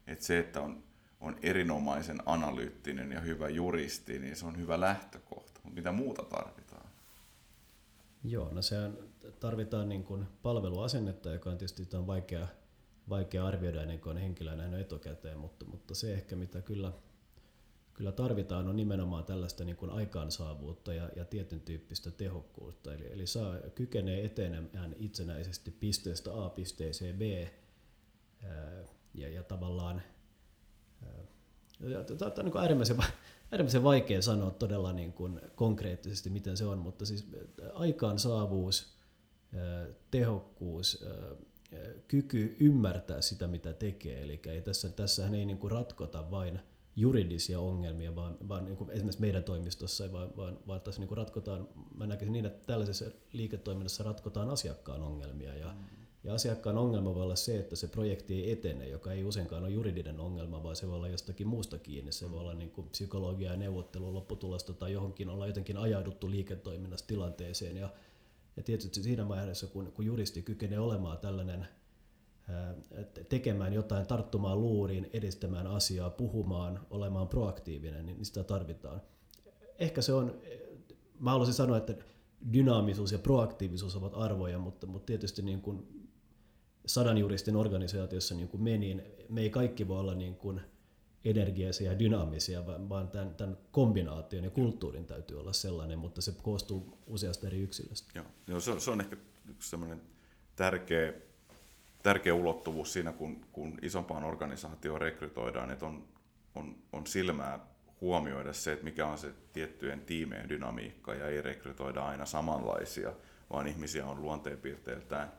että 0.08 0.26
se, 0.26 0.40
että 0.40 0.62
on, 0.62 0.84
on 1.20 1.38
erinomaisen 1.42 2.20
analyyttinen 2.26 3.12
ja 3.12 3.22
hyvä 3.22 3.50
juristi, 3.50 4.20
niin 4.20 4.36
se 4.36 4.46
on 4.46 4.58
hyvä 4.58 4.80
lähtökohta. 4.80 5.60
Mutta 5.64 5.76
mitä 5.76 5.92
muuta 5.92 6.24
tarvitaan? 6.24 6.90
Joo, 8.24 8.54
no 8.54 8.62
sehän 8.62 8.98
tarvitaan 9.40 9.90
niin 9.90 10.04
kuin 10.04 10.26
palveluasennetta, 10.42 11.30
joka 11.30 11.50
on 11.50 11.58
tietysti 11.58 11.98
on 11.98 12.08
vaikea, 12.08 12.48
vaikea 13.10 13.46
arvioida 13.46 13.82
ennen 13.82 14.00
kuin 14.00 14.16
on 14.16 14.22
henkilöä 14.22 14.56
nähnyt 14.56 14.80
etukäteen, 14.80 15.40
mutta, 15.40 15.66
mutta 15.66 15.96
se 15.96 16.14
ehkä 16.14 16.36
mitä 16.36 16.62
kyllä 16.62 16.92
kyllä 18.00 18.12
tarvitaan 18.12 18.68
on 18.68 18.76
nimenomaan 18.76 19.26
tällaista 19.26 19.64
niin 19.64 19.76
kuin 19.76 19.92
aikaansaavuutta 19.92 20.94
ja, 20.94 21.10
ja 21.16 21.26
tietyn 21.26 21.62
tyyppistä 21.62 22.12
tehokkuutta. 22.12 22.94
Eli, 22.94 23.14
eli 23.14 23.28
saa, 23.28 23.56
kykenee 23.76 24.26
etenemään 24.26 24.96
itsenäisesti 25.00 25.72
pisteestä 25.72 26.46
A 26.46 26.50
pisteeseen 26.50 27.18
B 27.18 27.22
ää, 28.44 28.84
ja, 29.14 29.30
ja 29.30 29.44
tavallaan 29.44 30.02
Tämä 32.18 32.32
on 32.38 32.46
niin 32.46 32.58
äärimmäisen, 32.58 32.98
äärimmäisen 33.52 33.84
vaikea 33.84 34.22
sanoa 34.22 34.52
todella 34.52 34.94
niin 34.94 35.14
kuin 35.14 35.42
konkreettisesti, 35.56 36.30
miten 36.30 36.58
se 36.58 36.66
on, 36.66 36.78
mutta 36.78 37.06
siis 37.06 37.28
aikaansaavuus, 37.74 38.98
tehokkuus, 40.12 41.06
kyky 42.08 42.56
ymmärtää 42.60 43.22
sitä, 43.22 43.48
mitä 43.48 43.74
tekee. 43.74 44.24
Eli 44.24 44.42
tässä, 44.64 44.90
tässähän 44.90 45.36
ei 45.36 45.46
niin 45.46 45.58
kuin 45.58 45.72
ratkota 45.72 46.32
vain 46.32 46.60
juridisia 47.00 47.60
ongelmia, 47.60 48.16
vaan, 48.16 48.38
vaan 48.48 48.66
niin 48.66 48.78
kuin 48.78 48.90
esimerkiksi 48.90 49.22
meidän 49.22 49.44
toimistossa, 49.44 50.12
vaan, 50.12 50.30
vaan, 50.38 50.60
vaan 50.68 50.82
tässä 50.82 51.02
niin 51.02 51.08
kuin 51.08 51.18
ratkotaan, 51.18 51.68
mä 51.96 52.08
näkisin 52.08 52.34
niin, 52.34 52.46
että 52.46 52.68
tällaisessa 52.68 53.06
liiketoiminnassa 53.34 54.04
ratkotaan 54.04 54.50
asiakkaan 54.50 55.02
ongelmia. 55.02 55.56
Ja, 55.56 55.68
mm. 55.68 55.86
ja 56.24 56.34
asiakkaan 56.34 56.78
ongelma 56.78 57.16
voi 57.16 57.24
olla 57.24 57.36
se, 57.36 57.60
että 57.60 57.76
se 57.76 57.88
projekti 57.88 58.34
ei 58.34 58.52
etene, 58.52 58.88
joka 58.88 59.12
ei 59.12 59.24
useinkaan 59.24 59.64
ole 59.64 59.72
juridinen 59.72 60.20
ongelma, 60.20 60.64
vaan 60.64 60.76
se 60.76 60.88
voi 60.88 60.96
olla 60.96 61.08
jostakin 61.08 61.48
muusta 61.48 61.80
kiinni. 61.80 62.12
Se 62.12 62.32
voi 62.32 62.40
olla 62.40 62.54
niin 62.54 62.72
kuin 62.72 62.90
psykologia 62.90 63.52
ja 63.52 63.58
neuvottelu 63.58 64.14
lopputulosta 64.14 64.74
tai 64.74 64.94
johonkin 64.94 65.30
olla 65.30 65.48
jotenkin 65.48 65.78
ajauduttu 65.78 66.32
liiketoiminnassa 66.32 67.08
tilanteeseen. 67.08 67.78
Ja, 67.78 67.90
ja 68.58 68.64
tietysti 68.64 69.04
siinä 69.04 69.28
vaiheessa, 69.28 69.68
kun, 69.68 69.92
kun 69.92 70.06
juristi 70.06 70.42
kykenee 70.42 70.80
olemaan 70.80 71.18
tällainen– 71.18 71.68
tekemään 73.30 73.74
jotain, 73.74 74.08
tarttumaan 74.08 74.62
luuriin, 74.62 75.10
edistämään 75.14 75.68
asiaa, 75.68 76.10
puhumaan, 76.10 76.80
olemaan 76.90 77.28
proaktiivinen, 77.28 78.06
niin 78.06 78.26
sitä 78.26 78.44
tarvitaan. 78.44 79.02
Ehkä 79.80 80.02
se 80.02 80.14
on, 80.14 80.42
mä 81.20 81.32
haluaisin 81.32 81.56
sanoa, 81.56 81.78
että 81.78 81.96
dynaamisuus 82.54 83.12
ja 83.12 83.20
proaktiivisuus 83.20 83.96
ovat 83.96 84.14
arvoja, 84.16 84.60
mutta, 84.60 84.88
mutta 84.88 85.06
tietysti 85.06 85.42
niin 85.42 85.62
kuin 85.62 86.08
sadan 86.86 87.18
juristin 87.18 87.56
organisaatiossa 87.56 88.36
niin 88.36 88.48
kuin 88.48 88.64
me, 88.64 88.78
niin 88.78 89.04
me 89.30 89.42
ei 89.42 89.50
kaikki 89.50 89.88
voi 89.88 90.00
olla 90.00 90.16
niin 90.16 90.36
kuin 90.36 90.62
energiaisia 91.26 91.92
ja 91.92 92.00
dynaamisia, 92.00 92.66
vaan 92.68 93.08
tämän, 93.08 93.36
tämän 93.36 93.58
kombinaation 93.72 94.44
ja 94.44 94.50
kulttuurin 94.50 95.06
täytyy 95.06 95.40
olla 95.40 95.54
sellainen, 95.54 96.00
mutta 96.00 96.22
se 96.22 96.32
koostuu 96.42 96.98
useasta 97.08 97.48
eri 97.48 97.60
yksilöstä. 97.60 98.12
Joo, 98.16 98.26
Joo 98.48 98.60
se, 98.60 98.80
se 98.80 98.92
on 98.92 99.02
ehkä 99.02 99.18
yksi 99.50 99.70
sellainen 99.70 100.02
tärkeä, 100.56 101.14
tärkeä 102.04 102.34
ulottuvuus 102.34 102.94
siinä, 102.94 103.12
kun, 103.12 103.46
kun 103.52 103.78
isompaan 103.82 104.24
organisaatioon 104.24 105.02
rekrytoidaan, 105.02 105.72
että 105.72 105.86
on, 105.86 106.08
on, 106.56 106.76
on 106.94 107.08
silmää 107.08 107.60
huomioida 108.02 108.54
se, 108.54 108.72
että 108.72 108.86
mikä 108.86 109.08
on 109.08 109.18
se 109.18 109.34
tiettyjen 109.54 110.02
tiimeen 110.02 110.50
dynamiikka 110.50 111.14
ja 111.14 111.28
ei 111.28 111.42
rekrytoida 111.42 112.06
aina 112.06 112.26
samanlaisia, 112.26 113.14
vaan 113.54 113.68
ihmisiä 113.68 114.06
on 114.06 114.22
luonteenpiirteiltään 114.22 115.32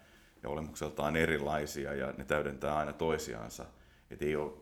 ja 0.43 0.49
olemukseltaan 0.49 1.17
erilaisia 1.17 1.95
ja 1.95 2.15
ne 2.19 2.25
täydentää 2.25 2.77
aina 2.77 2.93
toisiansa. 2.93 3.67
Että 4.11 4.25
ei 4.25 4.37
ole, 4.37 4.53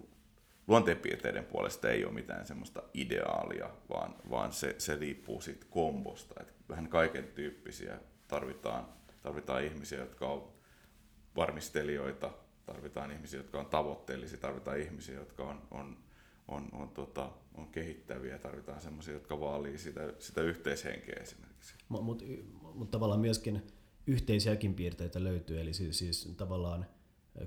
luonteenpiirteiden 0.67 1.45
puolesta 1.45 1.91
ei 1.91 2.05
ole 2.05 2.13
mitään 2.13 2.47
semmoista 2.47 2.83
ideaalia, 2.95 3.71
vaan, 3.91 4.15
vaan 4.31 4.53
se, 4.53 4.75
se 4.79 4.97
riippuu 4.97 5.41
siitä 5.41 5.67
kombosta. 5.71 6.35
Että 6.41 6.53
vähän 6.69 6.89
kaiken 6.89 7.25
tyyppisiä 7.25 7.99
tarvitaan, 8.29 8.85
tarvitaan 9.23 9.65
ihmisiä, 9.65 9.99
jotka 9.99 10.27
on 10.27 10.58
varmistelijoita, 11.39 12.31
tarvitaan 12.67 13.11
ihmisiä, 13.11 13.41
jotka 13.41 13.61
on 13.61 13.67
tavoitteellisia, 13.67 14.39
tarvitaan 14.39 14.81
ihmisiä, 14.81 15.19
jotka 15.19 15.45
on, 15.45 15.63
on, 15.71 15.97
on, 16.49 16.69
on, 16.73 16.89
tota, 16.89 17.31
on 17.55 17.69
kehittäviä, 17.69 18.39
tarvitaan 18.39 18.81
sellaisia, 18.81 19.15
jotka 19.15 19.41
vaalii 19.41 19.79
sitä, 19.79 20.13
sitä 20.19 20.41
yhteishenkeä 20.41 21.17
esimerkiksi. 21.23 21.75
Mutta 21.89 22.05
mut, 22.05 22.23
mut 22.75 22.91
tavallaan 22.91 23.21
myöskin 23.21 23.63
yhteisiäkin 24.07 24.75
piirteitä 24.75 25.25
löytyy, 25.25 25.61
eli 25.61 25.75
siis, 25.75 25.99
siis 25.99 26.35
tavallaan 26.37 26.87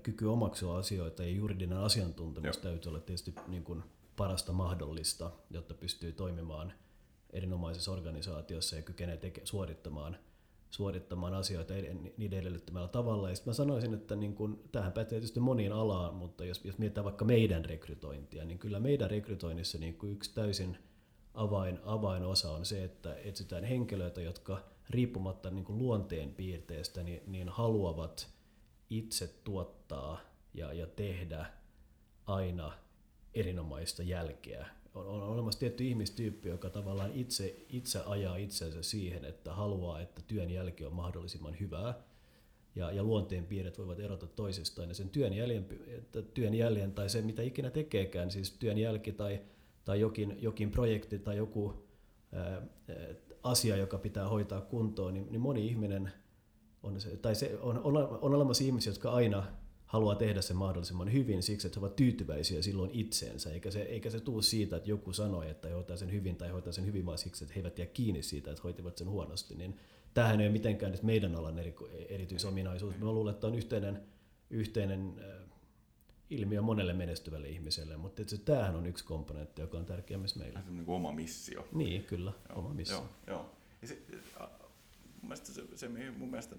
kyky 0.03 0.25
omaksua 0.25 0.77
asioita 0.77 1.24
ja 1.24 1.29
juridinen 1.29 1.77
asiantuntemus 1.77 2.55
Joo. 2.55 2.63
täytyy 2.63 2.89
olla 2.89 3.00
tietysti 3.00 3.36
niin 3.48 3.63
kuin 3.63 3.83
parasta 4.15 4.53
mahdollista, 4.53 5.31
jotta 5.50 5.74
pystyy 5.74 6.12
toimimaan 6.12 6.74
erinomaisessa 7.29 7.91
organisaatiossa 7.91 8.75
ja 8.75 8.81
kykenee 8.81 9.17
teke, 9.17 9.41
suorittamaan, 9.43 10.17
suorittamaan 10.72 11.34
asioita 11.34 11.74
niiden 12.18 12.40
edellyttämällä 12.40 12.88
tavalla. 12.88 13.30
Ja 13.30 13.36
mä 13.46 13.54
sanoisin, 13.54 13.94
että 13.94 14.16
niin 14.16 14.36
kun, 14.36 14.63
tähän 14.72 14.92
pätee 14.92 15.10
tietysti 15.10 15.40
moniin 15.40 15.74
alaan, 15.74 16.13
mutta 16.13 16.46
jos, 16.46 16.66
jos 16.66 16.78
mietitään 16.78 17.06
vaikka 17.06 17.25
meidän 17.25 17.66
rekrytointia, 17.66 18.46
niin 18.46 18.60
kyllä 18.60 18.80
meidän 18.80 19.10
rekrytoinnissa 19.10 19.78
niin 19.78 19.98
yksi 20.04 20.34
täysin 20.34 20.78
avain, 21.34 21.80
avainosa 21.84 22.51
on 22.51 22.66
se, 22.66 22.84
että 22.84 23.16
etsitään 23.16 23.63
henkilöitä, 23.63 24.22
jotka 24.22 24.63
riippumatta 24.90 25.50
niin 25.50 25.66
kuin 25.66 25.80
luonteen 25.80 26.34
piirteestä 26.34 27.04
niin, 27.04 27.24
niin 27.28 27.50
haluavat 27.50 28.30
itse 28.90 29.28
tuottaa 29.44 30.20
ja, 30.54 30.74
ja 30.74 30.88
tehdä 30.88 31.46
aina 32.25 32.74
erinomaista 33.34 34.04
jälkeä. 34.04 34.81
On, 34.95 35.07
on 35.07 35.24
olemassa 35.24 35.60
tietty 35.60 35.83
ihmistyyppi, 35.83 36.50
joka 36.50 36.69
tavallaan 36.69 37.12
itse, 37.13 37.65
itse 37.69 38.00
ajaa 38.05 38.36
itsensä 38.36 38.83
siihen, 38.83 39.25
että 39.25 39.53
haluaa, 39.53 40.01
että 40.01 40.21
työn 40.27 40.50
jälki 40.50 40.86
on 40.86 40.93
mahdollisimman 40.93 41.60
hyvää. 41.60 41.93
Ja, 42.75 42.91
ja 42.91 43.03
luonteen 43.03 43.45
piirret 43.45 43.77
voivat 43.77 44.00
erota 44.00 44.27
toisistaan. 44.27 44.89
Ja 44.89 44.95
sen 44.95 45.10
työn 45.10 45.33
jäljen, 45.33 45.65
työn 46.33 46.53
jäljen 46.53 46.91
tai 46.91 47.10
se, 47.10 47.21
mitä 47.21 47.41
ikinä 47.41 47.69
tekeekään, 47.69 48.31
siis 48.31 48.51
työn 48.51 48.77
jälki 48.77 49.12
tai, 49.12 49.41
tai 49.86 50.00
jokin, 50.00 50.38
jokin 50.41 50.71
projekti 50.71 51.19
tai 51.19 51.38
joku 51.38 51.88
ää, 52.33 52.62
asia, 53.43 53.77
joka 53.77 53.98
pitää 53.98 54.27
hoitaa 54.27 54.62
kuntoon, 54.62 55.13
niin, 55.13 55.27
niin 55.29 55.41
moni 55.41 55.67
ihminen 55.67 56.12
on, 56.83 57.01
se, 57.01 57.17
tai 57.17 57.36
se, 57.36 57.57
on, 57.62 57.81
on, 57.83 57.98
on 57.98 58.36
olemassa 58.36 58.63
ihmisiä, 58.63 58.91
jotka 58.91 59.12
aina 59.12 59.43
haluaa 59.91 60.15
tehdä 60.15 60.41
sen 60.41 60.57
mahdollisimman 60.57 61.13
hyvin 61.13 61.43
siksi, 61.43 61.67
että 61.67 61.79
he 61.79 61.86
ovat 61.86 61.95
tyytyväisiä 61.95 62.62
silloin 62.62 62.91
itseensä, 62.93 63.53
eikä 63.53 63.71
se, 63.71 63.81
eikä 63.81 64.10
se 64.10 64.19
tule 64.19 64.43
siitä, 64.43 64.75
että 64.75 64.89
joku 64.89 65.13
sanoi, 65.13 65.50
että 65.50 65.67
he 65.67 65.74
hoitaa 65.74 65.98
sen 65.98 66.12
hyvin 66.12 66.36
tai 66.36 66.50
hoitaa 66.50 66.74
sen 66.74 66.86
hyvin, 66.86 67.05
vaan 67.05 67.17
siksi, 67.17 67.43
että 67.43 67.53
he 67.53 67.60
eivät 67.60 67.79
jää 67.79 67.88
kiinni 67.88 68.24
siitä, 68.24 68.51
että 68.51 68.63
hoitivat 68.63 68.98
sen 68.98 69.10
huonosti, 69.10 69.55
niin 69.55 69.77
tämähän 70.13 70.41
ei 70.41 70.48
ole 70.48 70.53
mitenkään 70.53 70.93
meidän 71.03 71.36
alan 71.36 71.60
eri, 71.60 71.75
erityisominaisuus. 72.10 72.98
Mä 72.98 73.12
luulen, 73.12 73.33
että 73.33 73.48
on 73.48 73.55
yhteinen, 73.55 74.01
yhteinen 74.50 75.13
äh, 75.19 75.50
ilmiö 76.29 76.62
monelle 76.62 76.93
menestyvälle 76.93 77.50
ihmiselle, 77.50 77.98
mutta 77.98 78.24
se, 78.27 78.38
tämähän 78.38 78.75
on 78.75 78.86
yksi 78.86 79.05
komponentti, 79.05 79.62
joka 79.62 79.77
on 79.77 79.86
tärkeä 79.86 80.17
myös 80.17 80.36
meille. 80.36 80.60
Se 80.60 80.69
on 80.69 80.75
niin 80.75 80.86
kuin 80.86 80.95
oma 80.95 81.12
missio. 81.12 81.67
Niin, 81.71 82.03
kyllä, 82.03 82.33
joo, 82.50 82.60
oma 82.60 82.74
missio. 82.74 82.98
Joo, 82.98 83.07
joo. 83.27 83.51
Ja 83.81 83.88
se, 83.88 83.98
mun 85.21 85.29
mielestä 85.29 85.51
se, 85.51 85.63
se 85.75 85.89
mun 86.17 86.29
mielestä 86.29 86.55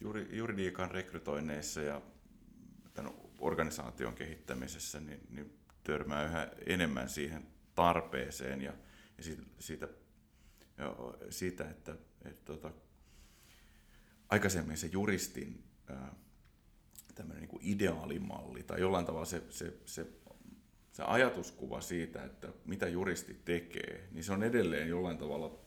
juuri, 0.00 0.28
juridiikan 0.36 0.90
rekrytoinneissa 0.90 1.80
ja 1.80 2.02
tämän 2.94 3.12
organisaation 3.38 4.14
kehittämisessä 4.14 5.00
niin, 5.00 5.20
niin 5.30 5.58
törmää 5.84 6.24
yhä 6.24 6.48
enemmän 6.66 7.08
siihen 7.08 7.46
tarpeeseen 7.74 8.62
ja, 8.62 8.72
ja 9.18 9.24
siitä, 9.58 9.88
ja 10.78 10.96
siitä 11.30 11.70
että, 11.70 11.96
että, 12.24 12.44
tota, 12.44 12.72
aikaisemmin 14.28 14.76
se 14.76 14.86
juristin 14.92 15.64
ää, 15.86 16.14
niin 17.34 17.48
kuin 17.48 17.62
ideaalimalli 17.62 18.62
tai 18.62 18.80
jollain 18.80 19.06
tavalla 19.06 19.26
se, 19.26 19.42
se, 19.50 19.72
se, 19.86 20.06
se 20.92 21.02
ajatuskuva 21.02 21.80
siitä, 21.80 22.24
että 22.24 22.48
mitä 22.64 22.88
juristi 22.88 23.40
tekee, 23.44 24.08
niin 24.12 24.24
se 24.24 24.32
on 24.32 24.42
edelleen 24.42 24.88
jollain 24.88 25.18
tavalla, 25.18 25.58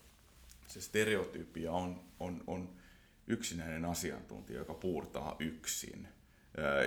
se 0.67 0.81
stereotypia 0.81 1.71
on, 1.71 2.03
on, 2.19 2.43
on 2.47 2.79
yksinäinen 3.29 3.85
asiantuntija, 3.85 4.59
joka 4.59 4.73
puurtaa 4.73 5.35
yksin 5.39 6.07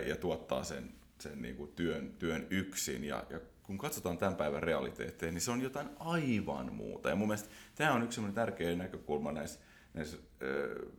ja 0.07 0.17
tuottaa 0.17 0.65
sen, 0.65 0.93
sen 1.19 1.43
niin 1.43 1.57
kuin 1.57 1.73
työn, 1.73 2.13
työn 2.19 2.47
yksin. 2.51 3.05
Ja, 3.05 3.25
ja 3.31 3.41
kun 3.63 3.79
katsotaan 3.79 4.19
tämän 4.19 4.37
päivän 4.37 4.63
realiteetteja, 4.63 5.33
niin 5.33 5.41
se 5.41 5.51
on 5.51 5.61
jotain 5.61 5.89
aivan 5.99 6.73
muuta. 6.73 7.09
Ja 7.09 7.17
mun 7.17 7.29
mielestä 7.29 7.49
tämä 7.75 7.93
on 7.93 8.03
yksi 8.03 8.21
tärkeä 8.35 8.77
näkökulma 8.77 9.33
näissä, 9.33 9.61
näissä, 9.95 10.17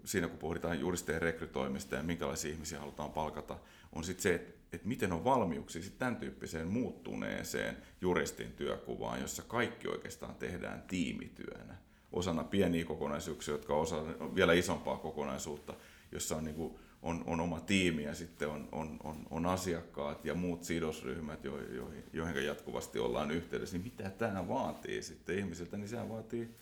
siinä, 0.05 0.27
kun 0.27 0.39
pohditaan 0.39 0.79
juristien 0.79 1.21
rekrytoimista 1.21 1.95
ja 1.95 2.03
minkälaisia 2.03 2.51
ihmisiä 2.51 2.79
halutaan 2.79 3.11
palkata, 3.11 3.59
on 3.91 4.03
sitten 4.03 4.23
se, 4.23 4.35
että, 4.35 4.53
että 4.73 4.87
miten 4.87 5.11
on 5.11 5.23
valmiuksia 5.23 5.81
sitten 5.81 5.99
tämän 5.99 6.15
tyyppiseen 6.15 6.67
muuttuneeseen 6.67 7.77
juristin 8.01 8.51
työkuvaan, 8.51 9.21
jossa 9.21 9.43
kaikki 9.43 9.87
oikeastaan 9.87 10.35
tehdään 10.35 10.83
tiimityönä 10.87 11.77
osana 12.13 12.43
pieniä 12.43 12.85
kokonaisuuksia, 12.85 13.53
jotka 13.53 13.75
osa 13.75 14.03
vielä 14.35 14.53
isompaa 14.53 14.97
kokonaisuutta, 14.97 15.73
jossa 16.11 16.35
on, 16.35 16.43
niin 16.43 16.55
kuin, 16.55 16.75
on, 17.01 17.23
on 17.27 17.39
oma 17.39 17.59
tiimi 17.59 18.03
ja 18.03 18.15
sitten 18.15 18.49
on, 18.49 18.69
on, 18.71 18.97
on, 19.03 19.15
on 19.29 19.45
asiakkaat 19.45 20.25
ja 20.25 20.33
muut 20.33 20.63
sidosryhmät, 20.63 21.43
jo, 21.43 21.61
jo, 21.61 21.91
joihin 22.13 22.45
jatkuvasti 22.45 22.99
ollaan 22.99 23.31
yhteydessä, 23.31 23.77
niin 23.77 23.83
mitä 23.83 24.09
tämä 24.09 24.47
vaatii 24.47 25.01
sitten 25.01 25.39
ihmisiltä, 25.39 25.77
niin 25.77 25.87
sehän 25.87 26.09
vaatii, 26.09 26.55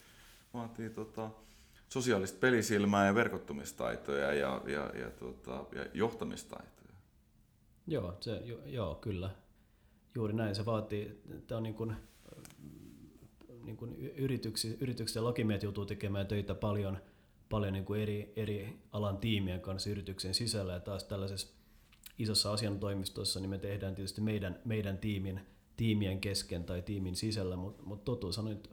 vaatii 0.54 0.90
tota, 0.90 1.30
sosiaalista 1.88 2.38
pelisilmää 2.38 3.06
ja 3.06 3.14
verkottumistaitoja 3.14 4.32
ja, 4.34 4.60
ja, 4.66 4.90
ja, 4.94 5.10
tota, 5.10 5.64
ja 5.74 5.86
johtamistaitoja. 5.94 6.92
Joo, 7.86 8.16
se, 8.20 8.36
jo, 8.44 8.58
joo, 8.66 8.94
kyllä. 8.94 9.30
Juuri 10.14 10.34
näin 10.34 10.54
se 10.54 10.64
vaatii. 10.64 11.22
Tämä 11.46 11.56
on 11.56 11.62
niin 11.62 11.74
kuin, 11.74 11.96
niin 13.64 13.76
kuin 13.76 13.96
yrityksi, 13.98 14.76
yritykset 14.80 15.16
ja 15.16 15.24
lakimiehet 15.24 15.62
joutuu 15.62 15.86
tekemään 15.86 16.26
töitä 16.26 16.54
paljon, 16.54 16.98
paljon 17.48 17.72
niin 17.72 17.84
kuin 17.84 18.00
eri, 18.00 18.32
eri 18.36 18.78
alan 18.92 19.18
tiimien 19.18 19.60
kanssa 19.60 19.90
yrityksen 19.90 20.34
sisällä. 20.34 20.72
Ja 20.72 20.80
taas 20.80 21.04
tällaisessa 21.04 21.48
isossa 22.18 22.52
asiantoimistossa 22.52 23.40
niin 23.40 23.50
me 23.50 23.58
tehdään 23.58 23.94
tietysti 23.94 24.20
meidän, 24.20 24.60
meidän 24.64 24.98
tiimin, 24.98 25.40
tiimien 25.76 26.20
kesken 26.20 26.64
tai 26.64 26.82
tiimin 26.82 27.16
sisällä, 27.16 27.56
mutta 27.56 27.82
mut 27.82 28.04
totuus 28.04 28.38
on, 28.38 28.52
että 28.52 28.68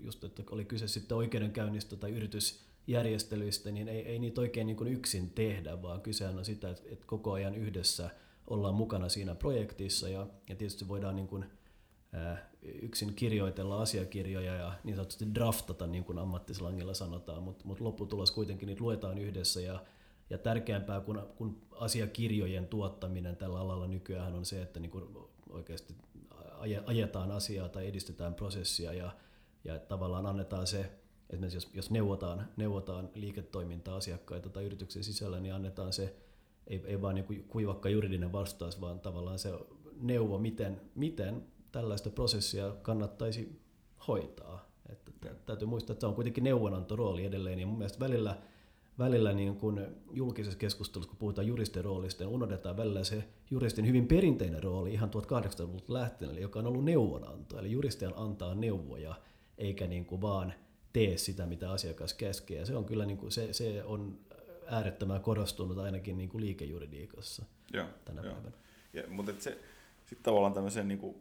just, 0.00 0.24
että 0.24 0.42
oli 0.50 0.64
kyse 0.64 0.88
sitten 0.88 1.16
oikeudenkäynnistä 1.16 1.96
tai 1.96 2.10
yritysjärjestelyistä, 2.10 3.70
niin 3.70 3.88
ei, 3.88 4.00
ei 4.00 4.18
niitä 4.18 4.40
oikein 4.40 4.66
niin 4.66 4.76
kuin 4.76 4.92
yksin 4.92 5.30
tehdä, 5.30 5.82
vaan 5.82 6.00
kysehän 6.00 6.38
on 6.38 6.44
sitä, 6.44 6.70
että, 6.70 6.82
että 6.90 7.06
koko 7.06 7.32
ajan 7.32 7.54
yhdessä 7.54 8.10
ollaan 8.46 8.74
mukana 8.74 9.08
siinä 9.08 9.34
projektissa. 9.34 10.08
Ja, 10.08 10.26
ja 10.48 10.56
tietysti 10.56 10.88
voidaan 10.88 11.16
niin 11.16 11.28
kuin 11.28 11.44
yksin 12.62 13.14
kirjoitella 13.14 13.82
asiakirjoja 13.82 14.54
ja 14.54 14.72
niin 14.84 14.96
sanotusti 14.96 15.34
draftata, 15.34 15.86
niin 15.86 16.04
kuin 16.04 16.18
ammattislangilla 16.18 16.94
sanotaan, 16.94 17.42
mutta 17.42 17.64
mut 17.64 17.80
lopputulos 17.80 18.30
kuitenkin 18.30 18.66
niitä 18.66 18.82
luetaan 18.82 19.18
yhdessä. 19.18 19.60
Ja, 19.60 19.84
ja 20.30 20.38
tärkeämpää 20.38 21.00
kuin, 21.00 21.20
kuin 21.36 21.62
asiakirjojen 21.70 22.68
tuottaminen 22.68 23.36
tällä 23.36 23.60
alalla 23.60 23.86
nykyään 23.86 24.34
on 24.34 24.44
se, 24.44 24.62
että 24.62 24.80
niin 24.80 24.90
kuin 24.90 25.04
oikeasti 25.50 25.94
ajetaan 26.86 27.30
asiaa 27.30 27.68
tai 27.68 27.86
edistetään 27.86 28.34
prosessia 28.34 28.92
ja, 28.92 29.10
ja 29.64 29.78
tavallaan 29.78 30.26
annetaan 30.26 30.66
se, 30.66 30.90
esimerkiksi 31.30 31.56
jos, 31.56 31.70
jos 31.74 31.90
neuvotaan, 31.90 32.48
neuvotaan 32.56 33.10
liiketoimintaa 33.14 33.96
asiakkaita 33.96 34.48
tai 34.48 34.64
yrityksen 34.64 35.04
sisällä, 35.04 35.40
niin 35.40 35.54
annetaan 35.54 35.92
se 35.92 36.16
ei, 36.66 36.82
ei 36.86 37.02
vaan 37.02 37.14
niin 37.14 37.44
kuivakka 37.48 37.88
juridinen 37.88 38.32
vastaus, 38.32 38.80
vaan 38.80 39.00
tavallaan 39.00 39.38
se 39.38 39.52
neuvo, 40.00 40.38
miten, 40.38 40.80
miten 40.94 41.46
tällaista 41.72 42.10
prosessia 42.10 42.74
kannattaisi 42.82 43.60
hoitaa. 44.08 44.68
Että 44.88 45.34
täytyy 45.46 45.68
muistaa, 45.68 45.92
että 45.92 46.00
se 46.00 46.06
on 46.06 46.14
kuitenkin 46.14 46.44
neuvonantorooli 46.44 47.24
edelleen, 47.24 47.58
ja 47.58 47.66
mun 47.66 47.78
mielestä 47.78 48.00
välillä, 48.00 48.38
välillä 48.98 49.32
niin 49.32 49.56
kun 49.56 49.86
julkisessa 50.12 50.58
keskustelussa, 50.58 51.10
kun 51.10 51.18
puhutaan 51.18 51.46
juristin 51.46 51.84
roolista, 51.84 52.24
niin 52.24 52.34
unohdetaan 52.34 52.76
välillä 52.76 53.04
se 53.04 53.24
juristin 53.50 53.86
hyvin 53.86 54.08
perinteinen 54.08 54.62
rooli 54.62 54.92
ihan 54.92 55.10
1800-luvulta 55.10 55.92
lähtien, 55.92 56.30
eli 56.30 56.40
joka 56.40 56.58
on 56.58 56.66
ollut 56.66 56.84
neuvonanto, 56.84 57.58
eli 57.58 57.70
juristian 57.70 58.14
antaa 58.16 58.54
neuvoja, 58.54 59.14
eikä 59.58 59.86
niin 59.86 60.04
kuin 60.04 60.20
vaan 60.20 60.54
tee 60.92 61.16
sitä, 61.16 61.46
mitä 61.46 61.70
asiakas 61.70 62.14
käskee. 62.14 62.58
Ja 62.58 62.66
se 62.66 62.76
on 62.76 62.84
kyllä 62.84 63.06
niin 63.06 63.18
kuin, 63.18 63.32
se, 63.32 63.52
se 63.52 63.84
on 63.84 64.18
äärettömän 64.66 65.20
korostunut 65.20 65.78
ainakin 65.78 66.18
niin 66.18 66.28
kuin 66.28 66.44
liikejuridiikassa 66.44 67.44
Joo, 67.72 67.86
tänä 68.04 68.22
joo. 68.22 68.32
päivänä. 68.32 68.56
Ja, 68.92 69.02
mutta 69.08 69.32
se 69.38 69.58
sitten 70.06 70.22
tavallaan 70.22 70.54
tämmöiseen 70.54 70.88
niin 70.88 70.98
kuin 70.98 71.16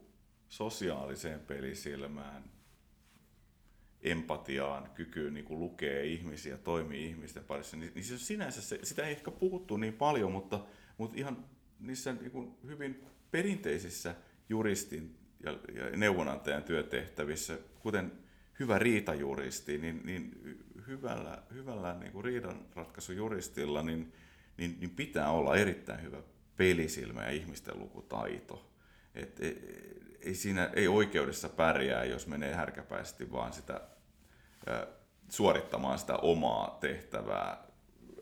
sosiaaliseen 0.49 1.39
pelisilmään, 1.39 2.43
empatiaan, 4.01 4.89
kykyyn 4.89 5.33
niin 5.33 5.45
kuin 5.45 5.59
lukee 5.59 6.05
ihmisiä, 6.05 6.57
toimii 6.57 7.05
ihmisten 7.05 7.43
parissa, 7.43 7.77
niin, 7.77 7.91
niin 7.95 8.05
se 8.05 8.17
sinänsä 8.17 8.61
se, 8.61 8.79
sitä 8.83 9.05
ei 9.05 9.11
ehkä 9.11 9.31
puhuttu 9.31 9.77
niin 9.77 9.93
paljon, 9.93 10.31
mutta, 10.31 10.65
mutta 10.97 11.17
ihan 11.17 11.45
niissä 11.79 12.13
niin 12.13 12.31
kuin 12.31 12.57
hyvin 12.67 13.05
perinteisissä 13.31 14.15
juristin 14.49 15.17
ja, 15.43 15.51
ja 15.51 15.97
neuvonantajan 15.97 16.63
työtehtävissä, 16.63 17.57
kuten 17.79 18.11
hyvä 18.59 18.79
riitajuristi, 18.79 19.77
niin, 19.77 20.01
niin 20.05 20.31
hyvällä, 20.87 21.43
hyvällä 21.53 21.93
niin 21.99 22.11
kuin 22.11 22.25
riidanratkaisujuristilla 22.25 23.83
niin, 23.83 24.13
niin, 24.57 24.77
niin 24.79 24.89
pitää 24.89 25.31
olla 25.31 25.55
erittäin 25.55 26.03
hyvä 26.03 26.21
pelisilmä 26.57 27.23
ja 27.23 27.31
ihmisten 27.31 27.79
lukutaito. 27.79 28.71
Et 29.17 29.39
ei, 29.39 29.61
ei, 30.21 30.35
siinä, 30.35 30.69
ei 30.73 30.87
oikeudessa 30.87 31.49
pärjää, 31.49 32.05
jos 32.05 32.27
menee 32.27 32.53
härkäpäisesti 32.53 33.31
vaan 33.31 33.53
sitä 33.53 33.81
suorittamaan 35.29 35.99
sitä 35.99 36.17
omaa 36.17 36.77
tehtävää 36.81 37.67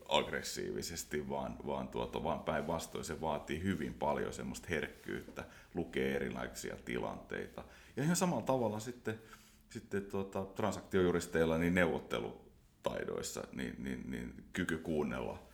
aggressiivisesti, 0.08 1.28
vaan, 1.28 1.56
vaan, 1.66 1.88
tuota, 1.88 2.24
vaan 2.24 2.40
päinvastoin 2.40 3.04
se 3.04 3.20
vaatii 3.20 3.62
hyvin 3.62 3.94
paljon 3.94 4.32
semmoista 4.32 4.66
herkkyyttä, 4.70 5.44
lukee 5.74 6.16
erilaisia 6.16 6.76
tilanteita. 6.84 7.64
Ja 7.96 8.02
ihan 8.02 8.16
samalla 8.16 8.42
tavalla 8.42 8.80
sitten, 8.80 9.20
sitten 9.70 10.04
tuota, 10.04 10.44
transaktiojuristeilla 10.44 11.58
niin 11.58 11.74
neuvottelutaidoissa 11.74 13.44
niin, 13.52 13.74
niin, 13.78 14.10
niin 14.10 14.44
kyky 14.52 14.78
kuunnella 14.78 15.46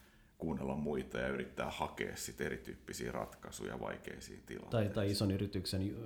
kuunnella 0.43 0.77
muita 0.77 1.19
ja 1.19 1.29
yrittää 1.29 1.71
hakea 1.71 2.17
sit 2.17 2.41
erityyppisiä 2.41 3.13
ratkaisuja 3.13 3.81
vaikeisiin 3.81 4.43
tilanteisiin. 4.47 4.95
Tai, 4.95 4.95
tai 4.95 5.11
ison 5.11 5.31
yrityksen 5.31 5.97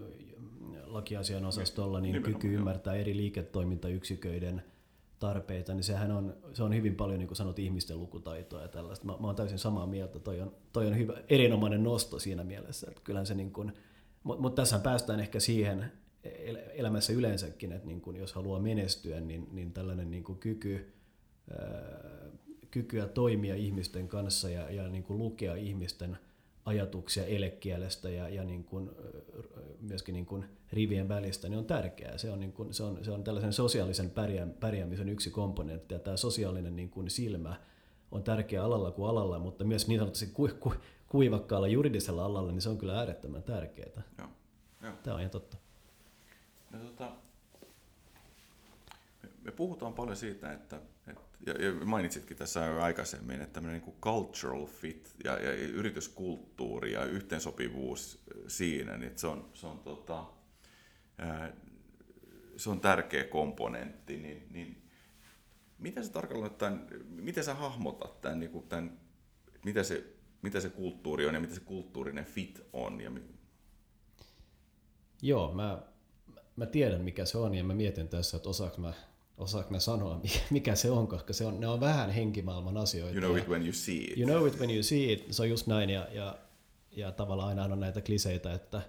lakiasian 0.85 1.45
osastolla 1.45 2.01
niin 2.01 2.13
Nimenomaan, 2.13 2.41
kyky 2.41 2.53
joo. 2.53 2.61
ymmärtää 2.61 2.95
eri 2.95 3.17
liiketoimintayksiköiden 3.17 4.63
tarpeita, 5.19 5.75
niin 5.75 5.85
sehän 5.85 6.11
on, 6.11 6.37
se 6.53 6.63
on 6.63 6.75
hyvin 6.75 6.95
paljon, 6.95 7.19
niin 7.19 7.27
kuin 7.27 7.37
sanot, 7.37 7.59
ihmisten 7.59 7.99
lukutaitoa 8.01 8.63
ja 8.63 8.69
tällaista. 8.69 9.07
Mä, 9.07 9.13
mä 9.21 9.27
oon 9.27 9.37
täysin 9.37 9.59
samaa 9.59 9.87
mieltä, 9.87 10.19
toi 10.19 10.41
on, 10.41 10.55
toi 10.73 10.87
on 10.87 10.99
hyvä, 10.99 11.15
erinomainen 11.29 11.83
nosto 11.83 12.19
siinä 12.19 12.45
mielessä, 12.45 12.87
että 12.91 13.01
kyllähän 13.05 13.27
se 13.27 13.35
niin 13.35 13.53
kuin, 13.53 13.73
mutta 14.23 14.43
mut 14.43 14.55
tässä 14.55 14.79
päästään 14.79 15.21
ehkä 15.21 15.41
siihen 15.41 15.93
el- 16.25 16.59
elämässä 16.75 17.13
yleensäkin, 17.13 17.73
että 17.73 17.87
niin 17.87 18.01
kuin 18.01 18.17
jos 18.17 18.33
haluaa 18.33 18.61
menestyä, 18.61 19.21
niin, 19.21 19.49
niin 19.53 19.73
tällainen 19.73 20.11
niin 20.11 20.25
kuin 20.25 20.39
kyky, 20.39 20.93
ää, 21.51 22.17
kykyä 22.77 23.09
toimia 23.09 23.55
ihmisten 23.55 24.09
kanssa 24.09 24.51
ja, 24.51 24.71
ja 24.71 24.89
niin 24.89 25.03
kuin 25.03 25.19
lukea 25.19 25.55
ihmisten 25.55 26.19
ajatuksia 26.65 27.25
elekielestä 27.25 28.11
ja, 28.11 28.29
ja 28.29 28.45
niin 28.45 28.65
kuin, 28.65 28.91
myöskin 29.81 30.13
niin 30.13 30.27
kuin 30.27 30.45
rivien 30.73 31.09
välistä, 31.09 31.49
niin 31.49 31.59
on 31.59 31.65
tärkeää. 31.65 32.19
Se 32.19 32.31
on, 32.31 32.41
niin 32.41 32.53
kuin, 32.53 32.75
se 32.75 32.83
on, 32.83 33.05
se 33.05 33.11
on 33.11 33.25
tällaisen 33.25 33.53
sosiaalisen 33.53 34.11
pärjää, 34.11 34.47
pärjäämisen 34.61 35.09
yksi 35.09 35.31
komponentti, 35.31 35.95
ja 35.95 36.01
tämä 36.01 36.17
sosiaalinen 36.17 36.77
niin 36.77 36.91
kuin 36.91 37.11
silmä 37.11 37.61
on 38.11 38.23
tärkeä 38.23 38.65
alalla 38.65 38.91
kuin 38.91 39.11
alalla, 39.11 39.39
mutta 39.39 39.65
myös 39.65 39.89
niin 39.89 40.01
sanotusti 40.01 40.27
ku, 40.27 40.49
ku, 40.61 40.75
kuivakkaalla 41.09 41.69
juridisella 41.69 42.25
alalla, 42.25 42.53
niin 42.53 42.63
se 42.63 42.69
on 42.69 42.79
kyllä 42.79 42.99
äärettömän 42.99 43.43
tärkeää. 43.43 44.03
Joo, 44.19 44.29
joo. 44.83 44.93
Tämä 45.03 45.15
on 45.15 45.21
ihan 45.21 45.31
totta. 45.31 45.57
No, 46.71 46.79
tota, 46.79 47.13
me, 49.23 49.29
me 49.43 49.51
puhutaan 49.53 49.95
paljon 49.95 50.17
siitä, 50.17 50.53
että, 50.53 50.81
että 51.07 51.26
ja, 51.47 51.53
ja 51.53 51.73
mainitsitkin 51.85 52.37
tässä 52.37 52.61
jo 52.61 52.83
aikaisemmin, 52.83 53.41
että 53.41 53.53
tämmöinen 53.53 53.83
niin 53.87 53.97
cultural 54.01 54.67
fit 54.67 55.15
ja, 55.25 55.33
ja 55.33 55.53
yrityskulttuuri 55.53 56.93
ja 56.93 57.05
yhteensopivuus 57.05 58.23
siinä, 58.49 58.97
niin 58.97 59.13
se 59.17 59.27
on, 59.27 59.51
se 59.55 59.67
on, 59.67 59.79
tota, 59.79 60.25
ää, 61.19 61.53
se 62.57 62.71
on 62.71 62.81
tärkeä 62.81 63.25
komponentti, 63.25 64.17
niin, 64.17 64.47
niin 64.51 64.83
mitä 65.79 66.03
sä 66.03 66.13
tarkalleen 66.13 66.53
ottaen, 66.53 66.87
miten 67.09 67.45
sä 67.45 67.55
hahmotat 67.55 68.21
tämän, 68.21 68.41
niin 68.41 68.51
kuin 68.51 68.69
tämän 68.69 69.01
mitä, 69.65 69.83
se, 69.83 70.05
mitä 70.43 70.61
se 70.61 70.69
kulttuuri 70.69 71.27
on 71.27 71.35
ja 71.35 71.41
mitä 71.41 71.55
se 71.55 71.61
kulttuurinen 71.61 72.25
fit 72.25 72.61
on? 72.73 73.01
Ja, 73.01 73.11
Joo, 75.23 75.55
mä, 75.55 75.83
mä 76.57 76.67
tiedän 76.67 77.01
mikä 77.01 77.25
se 77.25 77.39
on 77.39 77.55
ja 77.55 77.65
mä 77.65 77.75
mietin 77.75 78.09
tässä, 78.09 78.37
että 78.37 78.49
osaako 78.49 78.81
mä, 78.81 78.93
osaako 79.39 79.71
mä 79.71 79.79
sanoa 79.79 80.21
mikä, 80.51 80.75
se 80.75 80.91
on, 80.91 81.09
koska 81.09 81.33
se 81.33 81.45
on, 81.45 81.61
ne 81.61 81.69
on 81.69 81.81
vähän 81.81 82.11
henkimaailman 82.11 82.77
asioita. 82.77 83.19
you 83.19 83.27
know 83.27 83.37
it 83.39 83.49
when 83.49 83.63
you 83.63 83.73
see 83.73 83.97
it. 83.97 84.19
You 84.19 84.29
know 84.29 84.47
it 84.47 84.59
when 84.59 84.71
you 84.71 84.83
see 84.83 85.13
it, 85.13 85.27
se 85.31 85.43
on 85.43 85.51
just 85.51 85.67
näin 85.67 85.91
ja, 85.91 86.09
ja, 86.13 86.39
ja 86.91 87.13
tavallaan 87.13 87.49
aina 87.49 87.75
on 87.75 87.81
näitä 87.81 88.01
kliseitä, 88.01 88.55
että 88.55 88.83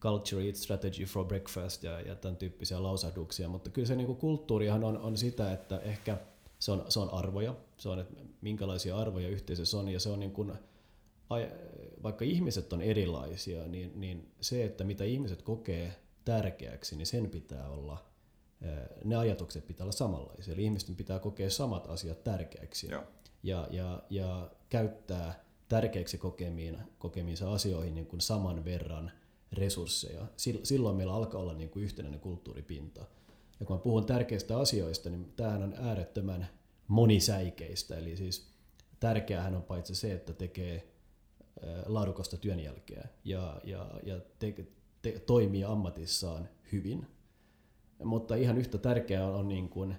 culture 0.00 0.46
eats 0.46 0.62
strategy 0.62 1.04
for 1.04 1.24
breakfast 1.24 1.82
ja, 1.82 2.00
ja 2.00 2.14
tämän 2.14 2.36
tyyppisiä 2.36 2.82
lausahduksia, 2.82 3.48
mutta 3.48 3.70
kyllä 3.70 3.88
se 3.88 3.96
niin 3.96 4.06
kuin 4.06 4.18
kulttuurihan 4.18 4.84
on, 4.84 4.98
on 4.98 5.16
sitä, 5.16 5.52
että 5.52 5.78
ehkä 5.78 6.18
se 6.58 6.72
on, 6.72 6.84
se 6.88 7.00
on 7.00 7.14
arvoja, 7.14 7.54
se 7.78 7.88
on, 7.88 7.98
että 7.98 8.14
minkälaisia 8.40 8.96
arvoja 8.98 9.28
yhteisössä 9.28 9.78
on 9.78 9.88
ja 9.88 10.00
se 10.00 10.08
on 10.08 10.20
niin 10.20 10.32
kuin, 10.32 10.52
ai- 11.30 11.50
vaikka 12.02 12.24
ihmiset 12.24 12.72
on 12.72 12.82
erilaisia, 12.82 13.68
niin, 13.68 13.92
niin 14.00 14.32
se, 14.40 14.64
että 14.64 14.84
mitä 14.84 15.04
ihmiset 15.04 15.42
kokee 15.42 15.92
tärkeäksi, 16.24 16.96
niin 16.96 17.06
sen 17.06 17.30
pitää 17.30 17.68
olla, 17.68 18.09
ne 19.04 19.16
ajatukset 19.16 19.66
pitää 19.66 19.84
olla 19.84 19.92
samanlaisia. 19.92 20.54
Eli 20.54 20.64
ihmisten 20.64 20.96
pitää 20.96 21.18
kokea 21.18 21.50
samat 21.50 21.86
asiat 21.86 22.24
tärkeäksi 22.24 22.90
Joo. 22.90 23.02
ja, 23.42 23.68
ja, 23.70 24.02
ja 24.10 24.50
käyttää 24.68 25.44
tärkeäksi 25.68 26.18
kokemiin, 26.18 26.78
kokemiinsa 26.98 27.52
asioihin 27.52 27.94
niin 27.94 28.06
kuin 28.06 28.20
saman 28.20 28.64
verran 28.64 29.10
resursseja. 29.52 30.20
Sil- 30.42 30.64
Silloin 30.64 30.96
meillä 30.96 31.14
alkaa 31.14 31.40
olla 31.40 31.54
niin 31.54 31.70
kuin 31.70 31.82
yhtenäinen 31.82 32.20
kulttuuripinta. 32.20 33.04
Ja 33.60 33.66
kun 33.66 33.76
mä 33.76 33.82
puhun 33.82 34.06
tärkeistä 34.06 34.58
asioista, 34.58 35.10
niin 35.10 35.32
tämähän 35.36 35.62
on 35.62 35.74
äärettömän 35.78 36.48
monisäikeistä. 36.88 37.96
Eli 37.96 38.16
siis 38.16 38.50
tärkeähän 39.00 39.54
on 39.54 39.62
paitsi 39.62 39.94
se, 39.94 40.12
että 40.12 40.32
tekee 40.32 40.90
laadukasta 41.86 42.36
työnjälkeä 42.36 43.08
ja, 43.24 43.60
ja, 43.64 43.90
ja 44.02 44.20
te, 44.38 44.54
te, 45.02 45.22
toimii 45.26 45.64
ammatissaan 45.64 46.48
hyvin. 46.72 47.06
Mutta 48.04 48.34
ihan 48.34 48.58
yhtä 48.58 48.78
tärkeää 48.78 49.26
on, 49.26 49.48
niin 49.48 49.68
kuin, 49.68 49.96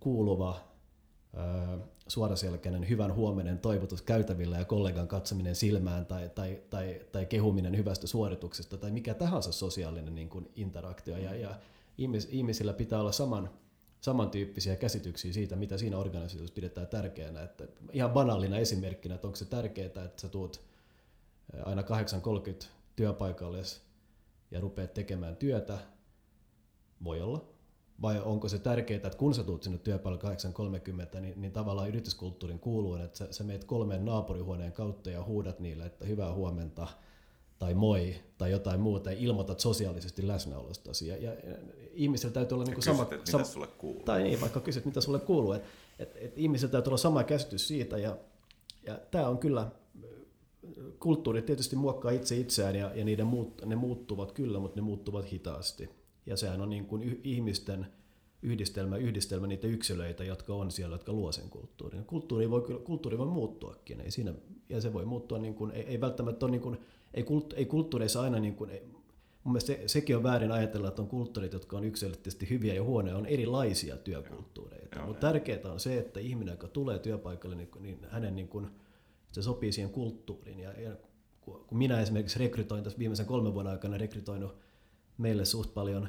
kuuluva, 0.00 0.60
suoraselkäinen, 2.08 2.88
hyvän 2.88 3.14
huominen 3.14 3.58
toivotus 3.58 4.02
käytävillä 4.02 4.58
ja 4.58 4.64
kollegan 4.64 5.08
katsominen 5.08 5.56
silmään 5.56 6.06
tai, 6.06 6.28
tai, 6.28 6.62
tai, 6.70 7.00
tai 7.12 7.26
kehuminen 7.26 7.76
hyvästä 7.76 8.06
suorituksesta 8.06 8.76
tai 8.76 8.90
mikä 8.90 9.14
tahansa 9.14 9.52
sosiaalinen 9.52 10.14
niin 10.14 10.28
kuin 10.28 10.50
interaktio. 10.56 11.16
Ja, 11.16 11.34
ja 11.34 11.54
ihmis, 11.98 12.28
ihmisillä 12.30 12.72
pitää 12.72 13.00
olla 13.00 13.12
saman, 13.12 13.50
samantyyppisiä 14.00 14.76
käsityksiä 14.76 15.32
siitä, 15.32 15.56
mitä 15.56 15.78
siinä 15.78 15.98
organisaatiossa 15.98 16.54
pidetään 16.54 16.86
tärkeänä. 16.86 17.42
Että 17.42 17.64
ihan 17.92 18.10
banaalina 18.10 18.58
esimerkkinä, 18.58 19.14
että 19.14 19.26
onko 19.26 19.36
se 19.36 19.44
tärkeää, 19.44 19.86
että 19.86 20.20
sä 20.20 20.28
tuut 20.28 20.60
aina 21.64 21.82
8.30 21.82 22.66
työpaikalle 22.96 23.62
ja 24.50 24.60
rupeat 24.60 24.94
tekemään 24.94 25.36
työtä, 25.36 25.78
voi 27.04 27.20
olla. 27.20 27.44
Vai 28.02 28.20
onko 28.20 28.48
se 28.48 28.58
tärkeää, 28.58 28.96
että 28.96 29.18
kun 29.18 29.34
sä 29.34 29.44
tuut 29.44 29.62
sinne 29.62 29.78
työpaikalle 29.78 30.34
8.30, 31.14 31.20
niin, 31.20 31.40
niin 31.40 31.52
tavallaan 31.52 31.88
yrityskulttuurin 31.88 32.58
kuuluu, 32.58 32.94
että 32.94 33.18
sä, 33.18 33.32
sä 33.32 33.44
meet 33.44 33.64
kolmen 33.64 34.04
naapurihuoneen 34.04 34.72
kautta 34.72 35.10
ja 35.10 35.24
huudat 35.24 35.60
niille, 35.60 35.86
että 35.86 36.04
hyvää 36.04 36.32
huomenta 36.32 36.86
tai 37.58 37.74
moi 37.74 38.14
tai 38.38 38.50
jotain 38.50 38.80
muuta 38.80 39.12
ja 39.12 39.18
ilmoitat 39.18 39.60
sosiaalisesti 39.60 40.26
läsnäolostasi. 40.26 41.08
Ja, 41.08 41.16
ja, 41.16 41.30
ja 41.30 41.56
ihmisillä 41.92 42.32
täytyy 42.32 42.54
olla 42.54 42.64
niin 42.64 42.74
kuin 42.74 42.84
kysyt, 42.84 42.96
sama, 42.96 43.14
että 43.14 43.30
sama, 43.30 43.40
mitä 43.40 43.52
sulle 43.52 43.66
kuuluu. 43.66 44.02
tai 44.02 44.22
niin, 44.22 44.40
vaikka 44.40 44.60
kysyt, 44.60 44.84
mitä 44.84 45.00
sulle 45.00 45.18
kuuluu. 45.18 45.52
Et, 45.52 45.62
et, 45.98 46.16
et 46.16 46.38
ihmisillä 46.38 46.72
täytyy 46.72 46.90
olla 46.90 46.96
sama 46.96 47.24
käsitys 47.24 47.68
siitä, 47.68 47.98
ja, 47.98 48.16
ja 48.86 48.98
tämä 49.10 49.28
on 49.28 49.38
kyllä, 49.38 49.70
kulttuuri 50.98 51.42
tietysti 51.42 51.76
muokkaa 51.76 52.10
itse 52.10 52.36
itseään, 52.36 52.76
ja, 52.76 52.94
ja 52.94 53.04
niiden 53.04 53.26
muut, 53.26 53.62
ne 53.64 53.76
muuttuvat 53.76 54.32
kyllä, 54.32 54.58
mutta 54.58 54.76
ne 54.76 54.82
muuttuvat 54.82 55.32
hitaasti. 55.32 55.90
Ja 56.26 56.36
sehän 56.36 56.60
on 56.60 56.70
niin 56.70 56.86
kuin 56.86 57.20
ihmisten 57.24 57.86
yhdistelmä, 58.42 58.96
yhdistelmä 58.96 59.46
niitä 59.46 59.66
yksilöitä, 59.66 60.24
jotka 60.24 60.54
on 60.54 60.70
siellä, 60.70 60.94
jotka 60.94 61.12
luo 61.12 61.32
sen 61.32 61.50
kulttuurin. 61.50 62.04
Kulttuuri 62.04 62.50
voi, 62.50 62.80
kulttuuri 62.84 63.18
voi 63.18 63.26
muuttuakin, 63.26 64.00
ei 64.00 64.10
siinä, 64.10 64.34
ja 64.68 64.80
se 64.80 64.92
voi 64.92 65.04
muuttua, 65.04 65.38
niin 65.38 65.54
kuin, 65.54 65.70
ei, 65.70 65.82
ei 65.82 66.00
välttämättä 66.00 66.46
ole, 66.46 66.50
niin 66.50 66.60
kuin, 66.60 66.78
ei, 67.14 67.22
kult, 67.22 67.52
ei 67.52 67.66
kulttuureissa 67.66 68.22
aina, 68.22 68.38
niin 68.38 68.54
kuin, 68.54 68.70
ei, 68.70 68.82
mun 69.44 69.52
mielestä 69.52 69.66
se, 69.66 69.82
sekin 69.86 70.16
on 70.16 70.22
väärin 70.22 70.52
ajatella, 70.52 70.88
että 70.88 71.02
on 71.02 71.08
kulttuurit, 71.08 71.52
jotka 71.52 71.76
on 71.76 71.84
yksilöllisesti 71.84 72.50
hyviä 72.50 72.74
ja 72.74 72.82
huonoja, 72.82 73.16
on 73.16 73.26
erilaisia 73.26 73.96
työkulttuureita. 73.96 75.06
Mutta 75.06 75.26
tärkeää 75.26 75.72
on 75.72 75.80
se, 75.80 75.98
että 75.98 76.20
ihminen, 76.20 76.52
joka 76.52 76.68
tulee 76.68 76.98
työpaikalle, 76.98 77.56
niin, 77.56 77.68
niin 77.80 77.98
hänen 78.10 78.36
niin 78.36 78.48
kuin, 78.48 78.66
se 79.32 79.42
sopii 79.42 79.72
siihen 79.72 79.92
kulttuuriin. 79.92 80.60
Ja, 80.60 80.80
ja 80.80 80.96
kun 81.40 81.78
minä 81.78 82.00
esimerkiksi 82.00 82.38
rekrytoin 82.38 82.84
tässä 82.84 82.98
viimeisen 82.98 83.26
kolmen 83.26 83.54
vuoden 83.54 83.72
aikana 83.72 83.98
rekrytoinut 83.98 84.56
meille 85.18 85.44
suht 85.44 85.74
paljon, 85.74 86.08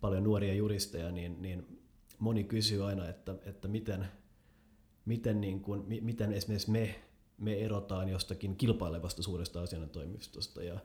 paljon 0.00 0.24
nuoria 0.24 0.54
juristeja, 0.54 1.12
niin, 1.12 1.42
niin 1.42 1.80
moni 2.18 2.44
kysyy 2.44 2.84
aina, 2.84 3.08
että, 3.08 3.34
että 3.46 3.68
miten, 3.68 4.06
miten, 5.04 5.40
niin 5.40 5.60
kuin, 5.60 5.84
miten 6.00 6.32
esimerkiksi 6.32 6.70
me, 6.70 6.94
me 7.38 7.64
erotaan 7.64 8.08
jostakin 8.08 8.56
kilpailevasta 8.56 9.22
suuresta 9.22 9.62
asianajotoimistosta. 9.62 10.62
Ja 10.62 10.80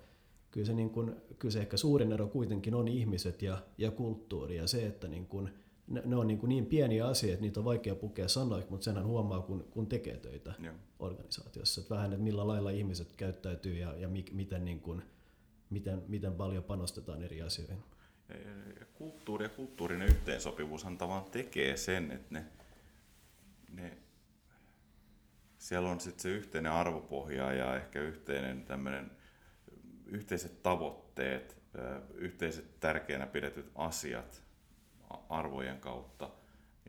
kyllä 0.52 0.68
se, 0.68 0.74
niin 0.74 0.90
kuin, 0.90 1.16
kyllä 1.40 1.52
se 1.52 1.60
ehkä 1.60 1.78
suurin 1.78 2.12
ero 2.12 2.28
kuitenkin 2.28 2.76
on 2.76 2.88
ihmiset 2.88 3.42
ja, 3.42 3.58
ja 3.78 3.92
kulttuuri 3.92 4.58
ja 4.58 4.68
se, 4.68 4.86
että 4.86 5.08
niin 5.08 5.28
kuin, 5.28 5.50
ne, 5.88 6.02
ne 6.06 6.16
on 6.16 6.28
niin, 6.28 6.40
kuin 6.40 6.50
niin 6.50 6.66
pieniä 6.66 7.08
asioita, 7.08 7.34
että 7.34 7.42
niitä 7.42 7.60
on 7.60 7.66
vaikea 7.66 7.96
pukea 7.96 8.28
sanoiksi, 8.28 8.70
mutta 8.70 8.84
senhän 8.84 9.06
huomaa, 9.06 9.42
kun, 9.42 9.66
kun 9.72 9.88
tekee 9.88 10.18
töitä 10.18 10.54
Joo. 10.64 10.74
organisaatiossa. 11.00 11.82
Että 11.82 11.96
vähän, 11.96 12.14
että 12.14 12.24
millä 12.24 12.48
lailla 12.48 12.70
ihmiset 12.70 13.14
käyttäytyy 13.18 13.78
ja, 13.78 13.96
ja 13.96 14.08
mi, 14.08 14.26
miten, 14.32 14.66
niin 14.66 14.80
kuin, 14.80 15.02
miten, 15.70 16.04
miten 16.08 16.34
paljon 16.34 16.64
panostetaan 16.64 17.24
eri 17.24 17.42
asioihin. 17.42 17.84
Kulttuuri 18.94 19.46
ja 19.46 19.50
kulttuurinen 19.50 20.08
yhteensopivuushan 20.08 20.98
tavallaan 20.98 21.32
tekee 21.32 21.78
sen, 21.78 22.12
että 22.12 22.34
ne, 22.34 22.46
ne 23.70 23.98
siellä 25.58 25.90
on 25.90 26.00
sitten 26.00 26.22
se 26.22 26.30
yhteinen 26.30 26.72
arvopohja 26.72 27.54
ja 27.54 27.76
ehkä 27.76 28.02
yhteinen 28.02 28.66
tämmöinen 28.66 29.12
yhteiset 30.06 30.64
tavoitteet, 30.64 31.58
yhteiset 32.14 32.80
tärkeänä 32.80 33.28
pidetyt 33.28 33.72
asiat 33.76 34.44
arvojen 35.30 35.80
kautta. 35.80 36.30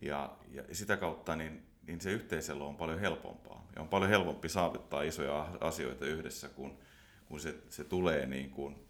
Ja, 0.02 0.36
ja 0.50 0.62
sitä 0.72 0.96
kautta 0.96 1.36
niin, 1.36 1.66
niin 1.86 2.00
se 2.00 2.10
yhteiselo 2.10 2.68
on 2.68 2.76
paljon 2.76 3.00
helpompaa. 3.00 3.66
Ja 3.76 3.82
on 3.82 3.88
paljon 3.88 4.10
helpompi 4.10 4.48
saavuttaa 4.48 5.02
isoja 5.02 5.48
asioita 5.60 6.06
yhdessä, 6.06 6.48
kun, 6.48 6.78
kun 7.28 7.40
se, 7.40 7.54
se 7.68 7.84
tulee 7.84 8.26
niin 8.26 8.50
kuin, 8.50 8.86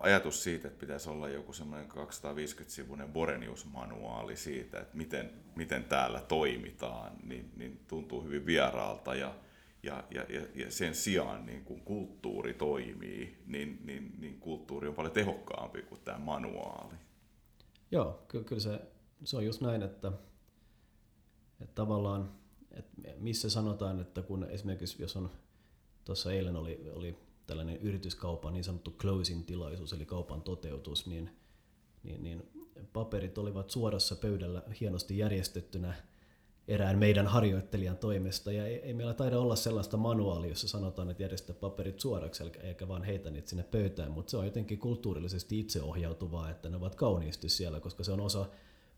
ajatus 0.00 0.42
siitä, 0.42 0.68
että 0.68 0.80
pitäisi 0.80 1.10
olla 1.10 1.28
joku 1.28 1.52
semmoinen 1.52 1.90
250-sivuinen 1.90 3.12
Borenius-manuaali 3.12 4.36
siitä, 4.36 4.80
että 4.80 4.96
miten, 4.96 5.30
miten 5.56 5.84
täällä 5.84 6.20
toimitaan, 6.20 7.12
niin, 7.22 7.52
niin 7.56 7.80
tuntuu 7.88 8.24
hyvin 8.24 8.46
vieraalta 8.46 9.14
ja, 9.14 9.34
ja, 9.82 10.04
ja, 10.10 10.26
ja 10.54 10.70
sen 10.70 10.94
sijaan 10.94 11.46
niin 11.46 11.64
kun 11.64 11.80
kulttuuri 11.80 12.54
toimii, 12.54 13.38
niin, 13.46 13.80
niin, 13.84 14.14
niin 14.18 14.40
kulttuuri 14.40 14.88
on 14.88 14.94
paljon 14.94 15.12
tehokkaampi 15.12 15.82
kuin 15.82 16.00
tämä 16.00 16.18
manuaali. 16.18 16.94
Joo, 17.90 18.24
ky- 18.28 18.44
kyllä 18.44 18.60
se, 18.60 18.80
se 19.24 19.36
on 19.36 19.46
just 19.46 19.60
näin, 19.60 19.82
että, 19.82 20.12
että 21.60 21.74
tavallaan, 21.74 22.32
että 22.70 22.92
missä 23.18 23.50
sanotaan, 23.50 24.00
että 24.00 24.22
kun 24.22 24.44
esimerkiksi 24.50 25.02
jos 25.02 25.16
on, 25.16 25.30
tuossa 26.04 26.32
eilen 26.32 26.56
oli, 26.56 26.90
oli 26.92 27.16
tällainen 27.46 27.76
yrityskaupan 27.76 28.52
niin 28.52 28.64
sanottu 28.64 28.90
closing-tilaisuus, 28.90 29.92
eli 29.92 30.06
kaupan 30.06 30.42
toteutus, 30.42 31.06
niin, 31.06 31.30
niin, 32.02 32.22
niin 32.22 32.50
paperit 32.92 33.38
olivat 33.38 33.70
suorassa 33.70 34.16
pöydällä 34.16 34.62
hienosti 34.80 35.18
järjestettynä 35.18 35.94
erään 36.68 36.98
meidän 36.98 37.26
harjoittelijan 37.26 37.96
toimesta. 37.96 38.52
Ja 38.52 38.66
ei, 38.66 38.74
ei 38.74 38.94
meillä 38.94 39.14
taida 39.14 39.38
olla 39.38 39.56
sellaista 39.56 39.96
manuaalia, 39.96 40.50
jossa 40.50 40.68
sanotaan, 40.68 41.10
että 41.10 41.22
järjestä 41.22 41.54
paperit 41.54 42.00
suoraksi, 42.00 42.44
eikä 42.62 42.88
vaan 42.88 43.02
heitä 43.02 43.30
niitä 43.30 43.48
sinne 43.48 43.62
pöytään, 43.62 44.10
mutta 44.10 44.30
se 44.30 44.36
on 44.36 44.44
jotenkin 44.44 44.78
kulttuurillisesti 44.78 45.60
itseohjautuvaa, 45.60 46.50
että 46.50 46.68
ne 46.68 46.76
ovat 46.76 46.94
kauniisti 46.94 47.48
siellä, 47.48 47.80
koska 47.80 48.04
se 48.04 48.12
on 48.12 48.20
osa, 48.20 48.46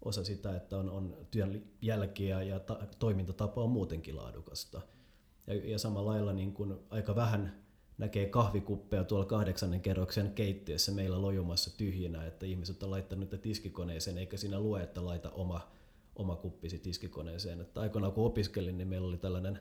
osa 0.05 0.25
sitä, 0.25 0.57
että 0.57 0.79
on, 0.79 0.91
on 0.91 1.17
työn 1.31 1.63
jälkiä 1.83 2.43
ja 2.43 2.61
ta, 2.61 2.79
toimintatapa 2.99 3.63
on 3.63 3.71
muutenkin 3.71 4.17
laadukasta. 4.17 4.81
Ja, 5.47 5.55
ja 5.55 5.79
samalla 5.79 6.11
lailla 6.11 6.33
niin 6.33 6.53
kuin 6.53 6.75
aika 6.91 7.17
vähän 7.17 7.63
näkee 7.99 8.27
kahvikuppeja 8.27 9.05
tuolla 9.05 9.25
kahdeksannen 9.25 9.81
kerroksen 9.81 10.33
keittiössä 10.33 10.93
meillä 10.93 11.23
lojumassa 11.23 11.77
tyhjinä, 11.77 12.27
että 12.27 12.47
ihmiset 12.47 12.83
on 12.83 12.91
laittanut 12.91 13.21
niitä 13.21 13.43
tiskikoneeseen, 13.43 14.19
eikä 14.19 14.37
siinä 14.37 14.61
lue, 14.61 14.83
että 14.83 15.05
laita 15.05 15.31
oma, 15.31 15.73
oma 16.17 16.37
kuppisi 16.37 16.79
tiskikoneeseen. 16.79 17.61
Että 17.61 17.81
aikoinaan 17.81 18.13
kun 18.13 18.27
opiskelin, 18.27 18.79
niin 18.79 18.89
meillä 18.89 19.09
oli 19.09 19.19
tällainen 19.19 19.59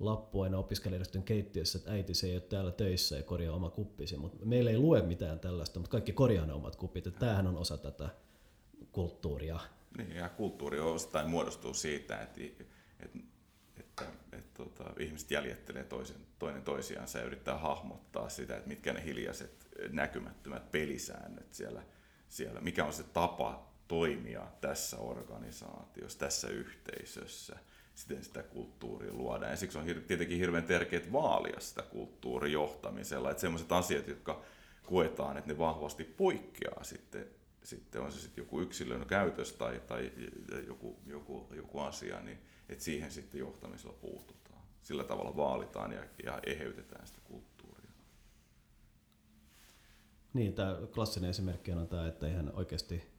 lappu 0.00 0.40
aina 0.40 0.58
opiskelijoiden 0.58 1.22
keittiössä, 1.22 1.78
että 1.78 1.90
äiti 1.90 2.14
se 2.14 2.26
ei 2.26 2.34
ole 2.34 2.40
täällä 2.40 2.72
töissä 2.72 3.16
ja 3.16 3.22
korjaa 3.22 3.54
oma 3.54 3.70
kuppisi, 3.70 4.16
mutta 4.16 4.46
meillä 4.46 4.70
ei 4.70 4.78
lue 4.78 5.02
mitään 5.02 5.40
tällaista, 5.40 5.80
mutta 5.80 5.90
kaikki 5.90 6.12
korjaa 6.12 6.46
ne 6.46 6.52
omat 6.52 6.76
kupit, 6.76 7.06
että 7.06 7.20
tämähän 7.20 7.46
on 7.46 7.56
osa 7.56 7.78
tätä 7.78 8.08
kulttuuria. 8.92 9.60
Niin, 9.98 10.16
ja 10.16 10.28
kulttuuri 10.28 10.80
osittain 10.80 11.30
muodostuu 11.30 11.74
siitä, 11.74 12.20
että, 12.20 12.40
että 13.00 13.18
että, 14.00 14.36
että 14.36 14.64
tota, 14.64 14.84
ihmiset 14.98 15.30
jäljittelee 15.30 15.84
toisen, 15.84 16.16
toinen 16.38 16.62
toisiaan 16.62 17.08
ja 17.14 17.22
yrittää 17.22 17.58
hahmottaa 17.58 18.28
sitä, 18.28 18.56
että 18.56 18.68
mitkä 18.68 18.92
ne 18.92 19.04
hiljaiset 19.04 19.66
näkymättömät 19.90 20.72
pelisäännöt 20.72 21.54
siellä, 21.54 21.82
siellä 22.28 22.60
mikä 22.60 22.84
on 22.84 22.92
se 22.92 23.02
tapa 23.02 23.72
toimia 23.88 24.46
tässä 24.60 24.96
organisaatiossa, 24.98 26.18
tässä 26.18 26.48
yhteisössä, 26.48 27.56
siten 27.94 28.24
sitä 28.24 28.42
kulttuuria 28.42 29.12
luodaan. 29.12 29.50
Ja 29.50 29.56
siksi 29.56 29.78
on 29.78 29.84
tietenkin 29.84 30.38
hirveän 30.38 30.64
tärkeää 30.64 31.12
vaalia 31.12 31.60
sitä 31.60 31.82
kulttuurijohtamisella, 31.82 33.30
että 33.30 33.40
sellaiset 33.40 33.72
asiat, 33.72 34.08
jotka 34.08 34.42
koetaan, 34.82 35.36
että 35.36 35.52
ne 35.52 35.58
vahvasti 35.58 36.04
poikkeaa 36.04 36.84
sitten, 36.84 37.26
sitten 37.62 38.02
on 38.02 38.12
se 38.12 38.20
sitten 38.20 38.42
joku 38.42 38.60
yksilön 38.60 39.06
käytös 39.06 39.52
tai, 39.52 39.82
tai 39.86 40.12
joku, 40.66 40.98
joku, 41.06 41.48
joku 41.52 41.80
asia, 41.80 42.20
niin 42.20 42.38
että 42.68 42.84
siihen 42.84 43.10
sitten 43.10 43.40
johtamisella 43.40 43.96
puututaan. 44.00 44.62
Sillä 44.82 45.04
tavalla 45.04 45.36
vaalitaan 45.36 45.92
ja, 45.92 46.04
ja 46.24 46.40
eheytetään 46.46 47.06
sitä 47.06 47.20
kulttuuria. 47.24 47.90
Niin, 50.32 50.54
tämä 50.54 50.76
klassinen 50.94 51.30
esimerkki 51.30 51.72
on 51.72 51.88
tämä, 51.88 52.08
että 52.08 52.26
eihän 52.26 52.52
oikeasti 52.54 53.16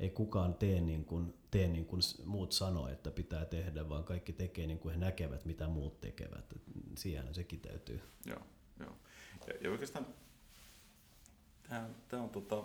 ei 0.00 0.10
kukaan 0.10 0.54
tee 0.54 0.80
niin 0.80 1.04
kuin, 1.04 1.34
tee 1.50 1.68
niin 1.68 1.86
kuin 1.86 2.02
muut 2.24 2.52
sanoo, 2.52 2.88
että 2.88 3.10
pitää 3.10 3.44
tehdä, 3.44 3.88
vaan 3.88 4.04
kaikki 4.04 4.32
tekee 4.32 4.66
niin 4.66 4.78
kuin 4.78 4.94
he 4.94 5.00
näkevät, 5.00 5.44
mitä 5.44 5.68
muut 5.68 6.00
tekevät. 6.00 6.54
Siihen 6.98 7.34
se 7.34 7.44
kiteytyy. 7.44 8.00
Joo, 8.26 8.42
joo. 8.80 8.96
Ja, 9.46 9.54
ja 9.60 9.70
oikeastaan 9.70 10.06
tämä, 11.68 11.88
tämä 12.08 12.22
on 12.22 12.30
tota, 12.30 12.64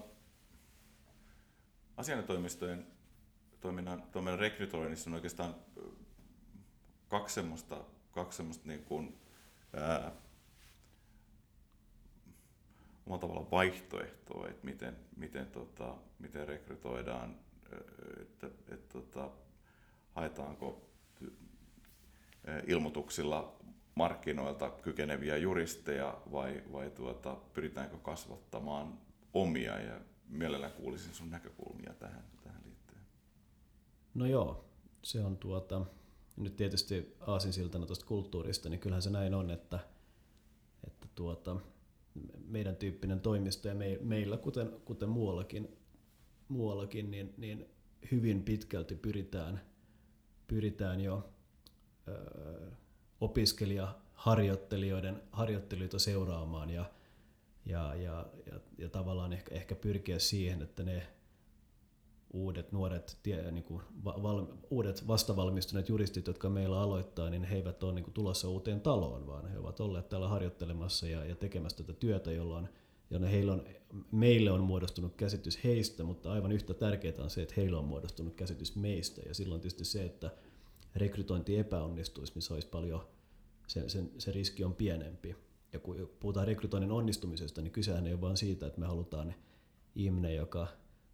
asianajotoimistojen 1.98 2.88
toiminnan, 3.62 4.04
toiminnan 4.12 4.40
rekrytoinnissa 4.40 5.10
on 5.10 5.14
oikeastaan 5.14 5.56
kaksi 7.08 7.36
semmoista, 7.36 7.84
kaksi 8.12 8.38
semmoista 8.38 8.68
niin 8.68 8.84
kuin, 8.84 9.20
ää, 9.74 10.12
omalla 13.06 13.22
tavalla 13.22 13.52
vaihtoehtoa, 13.52 14.48
että 14.48 14.66
miten, 14.66 14.96
miten, 15.18 15.46
tota, 15.48 15.96
miten 16.20 16.48
rekrytoidaan, 16.48 17.36
että, 18.22 18.48
että, 18.48 18.94
tota, 18.94 19.30
haetaanko 20.16 20.90
ilmoituksilla 22.68 23.60
markkinoilta 23.96 24.70
kykeneviä 24.70 25.38
juristeja 25.38 26.18
vai, 26.32 26.64
vai 26.72 26.90
tuota, 26.90 27.38
pyritäänkö 27.54 27.98
kasvattamaan 27.98 29.00
omia 29.34 29.80
ja 29.80 30.00
mielellään 30.28 30.74
kuulisin 30.74 31.14
sun 31.14 31.30
näkökulmia 31.30 31.94
tähän. 31.94 32.24
No 34.14 34.26
joo, 34.26 34.66
se 35.04 35.24
on 35.24 35.38
tuota, 35.38 35.86
nyt 36.38 36.56
tietysti 36.56 37.16
aasinsiltana 37.20 37.86
tuosta 37.86 38.06
kulttuurista, 38.06 38.70
niin 38.70 38.80
kyllähän 38.80 39.02
se 39.02 39.10
näin 39.10 39.34
on, 39.34 39.52
että, 39.52 39.80
että 40.88 41.08
tuota, 41.16 41.56
meidän 42.48 42.76
tyyppinen 42.76 43.20
toimisto 43.20 43.68
ja 43.68 43.76
me, 43.76 43.98
meillä, 44.02 44.38
kuten, 44.38 44.72
kuten 44.86 45.10
muuallakin, 45.10 45.78
muuallakin 46.48 47.12
niin, 47.12 47.34
niin 47.38 47.66
hyvin 48.12 48.44
pitkälti 48.44 48.96
pyritään, 48.96 49.62
pyritään 50.48 51.02
jo 51.02 51.30
ö, 52.08 52.72
opiskelijaharjoittelijoiden 53.22 55.22
harjoittelijoita 55.32 56.00
seuraamaan 56.00 56.70
ja, 56.70 56.86
ja, 57.66 57.96
ja, 57.96 58.26
ja, 58.52 58.60
ja 58.78 58.90
tavallaan 58.90 59.34
ehkä, 59.34 59.56
ehkä 59.56 59.76
pyrkiä 59.76 60.20
siihen, 60.20 60.62
että 60.62 60.84
ne 60.84 61.08
uudet 62.34 62.72
nuoret, 62.72 63.18
tie, 63.24 63.52
niin 63.52 63.64
kuin 63.64 63.82
val, 64.06 64.46
uudet 64.70 65.08
vastavalmistuneet 65.08 65.90
juristit, 65.90 66.28
jotka 66.28 66.50
meillä 66.50 66.82
aloittaa, 66.82 67.30
niin 67.30 67.44
he 67.44 67.56
eivät 67.56 67.84
ole 67.84 67.94
niin 67.94 68.04
kuin 68.04 68.14
tulossa 68.14 68.50
uuteen 68.50 68.82
taloon, 68.82 69.28
vaan 69.28 69.48
he 69.48 69.60
ovat 69.60 69.80
olleet 69.80 70.10
täällä 70.10 70.28
harjoittelemassa 70.28 71.08
ja, 71.08 71.26
ja 71.26 71.36
tekemässä 71.36 71.78
tätä 71.78 71.94
työtä, 71.94 72.32
jolloin 72.32 72.70
jonne 73.10 73.32
heillä 73.32 73.54
on, 73.54 73.66
meille 74.12 74.52
on 74.52 74.62
muodostunut 74.62 75.16
käsitys 75.16 75.64
heistä, 75.64 76.04
mutta 76.04 76.32
aivan 76.32 76.52
yhtä 76.52 76.74
tärkeää 76.74 77.24
on 77.24 77.30
se, 77.30 77.42
että 77.42 77.54
heillä 77.58 77.80
on 77.80 77.86
muodostunut 77.86 78.36
käsitys 78.36 78.76
meistä. 78.76 79.22
Ja 79.28 79.34
silloin 79.34 79.62
tietysti 79.62 79.86
se, 79.86 80.06
että 80.06 80.32
rekrytointi 80.96 81.58
epäonnistuisi, 81.58 82.34
niin 82.34 82.42
se 82.42 82.54
olisi 82.54 82.68
paljon, 82.68 83.08
se, 83.68 83.90
se, 83.90 84.04
se 84.18 84.32
riski 84.32 84.64
on 84.64 84.76
pienempi. 84.76 85.36
ja 85.74 85.80
kun 85.80 86.10
puhutaan 86.20 86.48
rekrytoinnin 86.48 86.92
onnistumisesta, 86.92 87.62
niin 87.62 87.72
kysehän 87.72 88.08
ei 88.08 88.14
ole 88.14 88.22
vain 88.22 88.38
siitä, 88.38 88.68
että 88.68 88.80
me 88.80 88.86
halutaan 88.86 89.36
ihminen, 89.96 90.36
joka, 90.36 90.68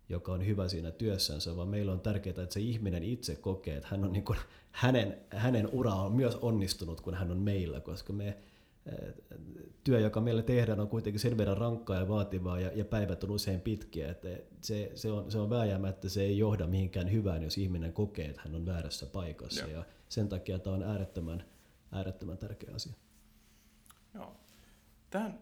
joka 0.09 0.31
on 0.31 0.45
hyvä 0.45 0.67
siinä 0.67 0.91
työssänsä, 0.91 1.57
vaan 1.57 1.67
meillä 1.67 1.91
on 1.91 1.99
tärkeää, 1.99 2.43
että 2.43 2.53
se 2.53 2.59
ihminen 2.59 3.03
itse 3.03 3.35
kokee, 3.35 3.75
että 3.75 3.87
hän 3.91 4.03
on 4.03 4.13
niin 4.13 4.25
kuin, 4.25 4.39
hänen, 4.71 5.17
hänen 5.29 5.69
ura 5.71 5.93
on 5.93 6.11
myös 6.11 6.35
onnistunut, 6.35 7.01
kun 7.01 7.13
hän 7.13 7.31
on 7.31 7.37
meillä, 7.37 7.79
koska 7.79 8.13
me, 8.13 8.37
työ, 9.83 9.99
joka 9.99 10.21
meillä 10.21 10.41
tehdään, 10.41 10.79
on 10.79 10.87
kuitenkin 10.87 11.19
sen 11.19 11.37
verran 11.37 11.57
rankkaa 11.57 11.99
ja 11.99 12.07
vaativaa 12.07 12.59
ja, 12.59 12.71
ja 12.75 12.85
päivät 12.85 13.23
on 13.23 13.31
usein 13.31 13.61
pitkiä, 13.61 14.11
että 14.11 14.29
se, 14.61 14.91
se, 14.95 15.11
on, 15.11 15.31
se 15.31 15.37
on 15.37 15.49
vääjäämättä, 15.49 16.09
se 16.09 16.21
ei 16.21 16.37
johda 16.37 16.67
mihinkään 16.67 17.11
hyvään, 17.11 17.43
jos 17.43 17.57
ihminen 17.57 17.93
kokee, 17.93 18.25
että 18.25 18.41
hän 18.45 18.55
on 18.55 18.65
väärässä 18.65 19.05
paikassa 19.05 19.65
ja, 19.65 19.77
ja 19.77 19.85
sen 20.09 20.29
takia 20.29 20.59
tämä 20.59 20.75
on 20.75 20.83
äärettömän, 20.83 21.43
äärettömän 21.91 22.37
tärkeä 22.37 22.75
asia. 22.75 22.93
Joo. 24.13 24.35
Tähän 25.09 25.39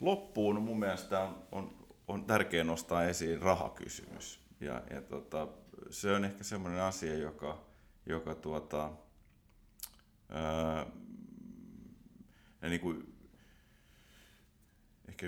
loppuun 0.00 0.62
mun 0.62 0.78
mielestä 0.78 1.28
on, 1.52 1.70
on, 2.10 2.24
tärkeää 2.24 2.64
nostaa 2.64 3.04
esiin 3.04 3.42
rahakysymys. 3.42 4.40
Ja, 4.60 4.82
ja 4.90 5.02
tota, 5.02 5.48
se 5.90 6.12
on 6.12 6.24
ehkä 6.24 6.44
semmoinen 6.44 6.82
asia, 6.82 7.14
joka, 7.14 7.66
joka 8.06 8.34
tuota, 8.34 8.92
ää, 10.28 10.86
niin 12.62 12.80
kuin, 12.80 13.14
ehkä 15.08 15.26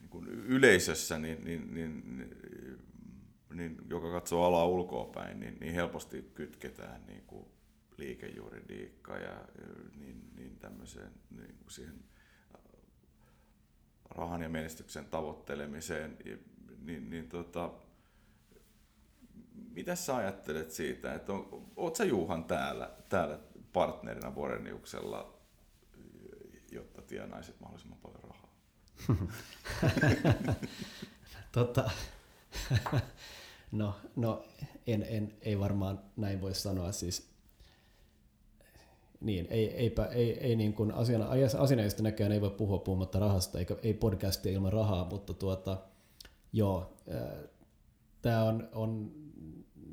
niin 0.00 0.10
kuin 0.10 0.28
yleisössä, 0.28 1.18
niin, 1.18 1.44
niin, 1.44 1.74
niin, 1.74 2.30
niin, 3.54 3.76
joka 3.90 4.10
katsoo 4.12 4.44
alaa 4.44 4.66
ulkoapäin, 4.66 5.40
niin, 5.40 5.56
niin 5.60 5.74
helposti 5.74 6.30
kytketään 6.34 7.06
niin 7.06 7.22
kuin 7.26 7.46
liikejuridiikka 7.96 9.16
ja 9.16 9.44
niin, 9.98 10.30
niin 10.36 10.58
tämmöiseen 10.58 11.12
niin 11.30 11.56
kuin 11.58 11.70
siihen 11.70 12.04
rahan 14.16 14.42
ja 14.42 14.48
menestyksen 14.48 15.04
tavoittelemiseen, 15.04 16.16
niin, 16.82 17.10
niin 17.10 17.28
tota, 17.28 17.70
mitä 19.54 19.94
sä 19.94 20.16
ajattelet 20.16 20.70
siitä, 20.70 21.14
että 21.14 21.32
on, 21.32 21.70
oot 21.76 21.96
sä 21.96 22.04
Juhan 22.04 22.44
täällä, 22.44 22.90
täällä 23.08 23.38
partnerina 23.72 24.30
Boreniuksella 24.30 25.36
jotta 26.72 27.02
tienaisit 27.02 27.60
mahdollisimman 27.60 27.98
paljon 27.98 28.22
rahaa? 28.22 28.50
tota, 31.52 31.90
no, 33.72 33.96
no 34.16 34.44
en, 34.86 35.06
en, 35.08 35.34
ei 35.40 35.58
varmaan 35.58 36.00
näin 36.16 36.40
voi 36.40 36.54
sanoa. 36.54 36.92
Siis, 36.92 37.35
niin, 39.20 39.46
ei, 39.50 39.74
eipä, 39.74 40.04
ei, 40.04 40.38
ei 40.38 40.56
niin 40.56 40.72
kuin 40.72 40.92
asiana, 40.92 41.28
asianajoista 41.58 42.02
näkään 42.02 42.32
ei 42.32 42.40
voi 42.40 42.50
puhua 42.50 42.78
puhumatta 42.78 43.18
rahasta, 43.18 43.58
eikä, 43.58 43.76
ei 43.82 43.94
podcastia 43.94 44.52
ilman 44.52 44.72
rahaa, 44.72 45.08
mutta 45.10 45.34
tuota, 45.34 45.78
joo, 46.52 46.96
tämä 48.22 48.44
on, 48.44 48.68
on 48.74 49.12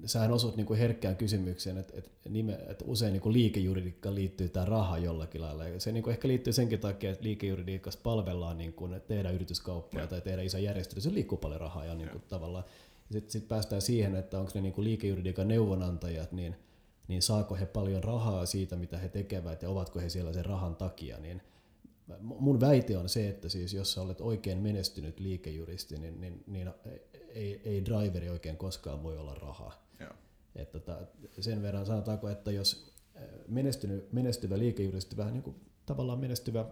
sähän 0.05 0.31
osut 0.31 0.55
niin 0.55 0.65
kuin 0.65 0.79
herkkään 0.79 1.15
kysymykseen, 1.15 1.77
että, 1.77 1.93
että, 1.97 2.29
nime, 2.29 2.53
että 2.53 2.85
usein 2.87 3.13
niin 3.13 3.33
liikejuridiikkaan 3.33 4.15
liittyy 4.15 4.49
tämä 4.49 4.65
raha 4.65 4.97
jollakin 4.97 5.41
lailla. 5.41 5.63
Se 5.77 5.91
niin 5.91 6.03
kuin 6.03 6.11
ehkä 6.11 6.27
liittyy 6.27 6.53
senkin 6.53 6.79
takia, 6.79 7.11
että 7.11 7.23
liikejuridiikassa 7.23 7.99
palvellaan 8.03 8.57
niin 8.57 8.73
kuin, 8.73 8.93
että 8.93 9.07
tehdä 9.07 9.31
yrityskauppaa 9.31 10.07
tai 10.07 10.21
tehdä 10.21 10.41
iso 10.41 10.57
järjestely, 10.57 11.01
se 11.01 11.13
liikkuu 11.13 11.37
paljon 11.37 11.61
rahaa 11.61 11.85
ja 11.85 11.95
niin 11.95 12.09
kuin 12.09 12.23
tavallaan. 12.29 12.63
Sitten 13.11 13.31
sit 13.31 13.47
päästään 13.47 13.81
siihen, 13.81 14.15
että 14.15 14.39
onko 14.39 14.51
ne 14.55 14.61
niin 14.61 14.73
kuin 14.73 14.85
liikejuridiikan 14.85 15.47
neuvonantajat, 15.47 16.31
niin, 16.31 16.55
niin 17.07 17.21
saako 17.21 17.55
he 17.55 17.65
paljon 17.65 18.03
rahaa 18.03 18.45
siitä, 18.45 18.75
mitä 18.75 18.97
he 18.97 19.09
tekevät 19.09 19.61
ja 19.61 19.69
ovatko 19.69 19.99
he 19.99 20.09
siellä 20.09 20.33
sen 20.33 20.45
rahan 20.45 20.75
takia, 20.75 21.19
niin 21.19 21.41
mun 22.21 22.59
väite 22.59 22.97
on 22.97 23.09
se, 23.09 23.29
että 23.29 23.49
siis 23.49 23.73
jos 23.73 23.93
sä 23.93 24.01
olet 24.01 24.21
oikein 24.21 24.57
menestynyt 24.57 25.19
liikejuristi, 25.19 25.97
niin, 25.97 26.21
niin, 26.21 26.43
niin 26.47 26.71
ei, 27.13 27.61
ei 27.65 27.85
driveri 27.85 28.29
oikein 28.29 28.57
koskaan 28.57 29.03
voi 29.03 29.17
olla 29.17 29.35
rahaa. 29.35 29.83
Että 30.55 30.79
tota, 30.79 30.99
sen 31.39 31.61
verran 31.61 31.85
sanotaanko, 31.85 32.29
että 32.29 32.51
jos 32.51 32.93
äh, 33.15 33.23
menestynyt, 33.47 34.13
menestyvä 34.13 34.59
liikejuristi, 34.59 35.17
vähän 35.17 35.33
niin 35.33 35.43
kuin 35.43 35.55
tavallaan 35.85 36.19
menestyvä 36.19 36.65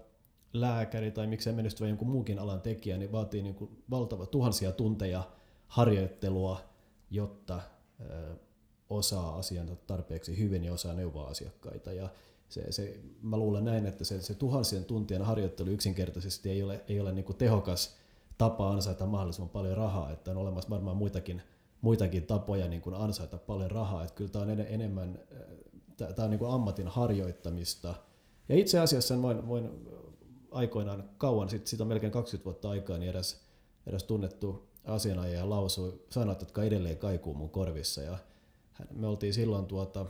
lääkäri 0.53 1.11
tai 1.11 1.27
miksei 1.27 1.53
menestyvä 1.53 1.87
jonkun 1.87 2.07
muukin 2.07 2.39
alan 2.39 2.61
tekijä, 2.61 2.97
niin 2.97 3.11
vaatii 3.11 3.41
niin 3.41 3.55
kuin 3.55 3.83
valtava 3.89 4.25
tuhansia 4.25 4.71
tunteja 4.71 5.23
harjoittelua, 5.67 6.61
jotta 7.09 7.55
äh, 7.55 8.37
osaa 8.91 9.35
asian 9.35 9.77
tarpeeksi 9.87 10.37
hyvin 10.37 10.63
ja 10.63 10.73
osaa 10.73 10.93
neuvoa 10.93 11.27
asiakkaita. 11.27 11.93
Ja 11.93 12.09
se, 12.49 12.71
se, 12.71 12.99
mä 13.21 13.37
luulen 13.37 13.65
näin, 13.65 13.85
että 13.85 14.03
se, 14.03 14.21
se 14.21 14.33
tuhansien 14.33 14.85
tuntien 14.85 15.21
harjoittelu 15.21 15.69
yksinkertaisesti 15.69 16.49
ei 16.49 16.63
ole, 16.63 16.81
ei 16.87 16.99
ole 16.99 17.11
niin 17.11 17.25
kuin 17.25 17.37
tehokas 17.37 17.95
tapa 18.37 18.71
ansaita 18.71 19.05
mahdollisimman 19.05 19.49
paljon 19.49 19.77
rahaa, 19.77 20.11
että 20.11 20.31
on 20.31 20.37
olemassa 20.37 20.69
varmaan 20.69 20.97
muitakin 20.97 21.41
muitakin 21.81 22.23
tapoja 22.23 22.67
niin 22.67 22.81
kuin 22.81 22.95
ansaita 22.95 23.37
paljon 23.37 23.71
rahaa. 23.71 24.03
Että 24.03 24.15
kyllä 24.15 24.31
tämä 24.31 24.43
on 24.43 24.49
enemmän 24.49 25.19
äh, 25.31 25.61
tämä 26.15 26.23
on 26.23 26.29
niin 26.29 26.39
kuin 26.39 26.51
ammatin 26.51 26.87
harjoittamista. 26.87 27.95
Ja 28.49 28.55
itse 28.55 28.79
asiassa 28.79 29.21
voin, 29.21 29.47
voin 29.47 29.69
aikoinaan 30.51 31.09
kauan, 31.17 31.49
sitten 31.49 31.67
siitä 31.67 31.83
on 31.83 31.87
melkein 31.87 32.11
20 32.11 32.45
vuotta 32.45 32.69
aikaa, 32.69 32.97
niin 32.97 33.09
eräs, 33.09 33.41
eräs 33.87 34.03
tunnettu 34.03 34.67
asianajaja 34.85 35.49
lausui 35.49 36.01
sanat, 36.09 36.41
jotka 36.41 36.63
edelleen 36.63 36.97
kaikuu 36.97 37.33
mun 37.33 37.49
korvissa. 37.49 38.01
Ja 38.01 38.17
me 38.91 39.07
oltiin 39.07 39.33
silloin 39.33 39.65
tuota, 39.65 40.05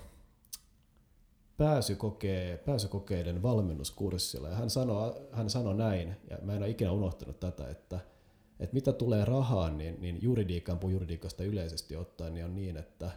pääsykokee, 1.57 2.57
pääsykokeiden 2.57 3.43
valmennuskurssilla 3.43 4.49
ja 4.49 4.55
hän 4.55 4.69
sanoi, 4.69 5.13
hän 5.31 5.49
sanoi 5.49 5.75
näin, 5.75 6.15
ja 6.29 6.37
mä 6.41 6.53
en 6.53 6.57
ole 6.57 6.69
ikinä 6.69 6.91
unohtanut 6.91 7.39
tätä, 7.39 7.69
että– 7.69 7.99
että 8.61 8.73
mitä 8.73 8.93
tulee 8.93 9.25
rahaan, 9.25 9.77
niin, 9.77 10.01
niin 10.01 10.19
juridiikan, 10.21 10.79
puhun 10.79 10.93
juridiikasta 10.93 11.43
yleisesti 11.43 11.95
ottaen, 11.95 12.33
niin 12.33 12.45
on 12.45 12.55
niin, 12.55 12.77
että 12.77 13.11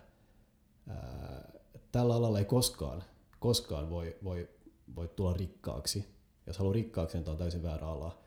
ää, 0.88 1.53
tällä 1.93 2.14
alalla 2.14 2.38
ei 2.38 2.45
koskaan, 2.45 3.05
koskaan 3.38 3.90
voi, 3.90 4.17
voi, 4.25 4.49
voi 4.97 5.09
tulla 5.09 5.33
rikkaaksi. 5.33 6.09
Jos 6.47 6.59
haluaa 6.59 6.75
rikkaaksi, 6.75 7.17
niin 7.17 7.25
tämä 7.25 7.33
on 7.33 7.38
täysin 7.38 7.62
väärä 7.62 7.87
ala. 7.87 8.19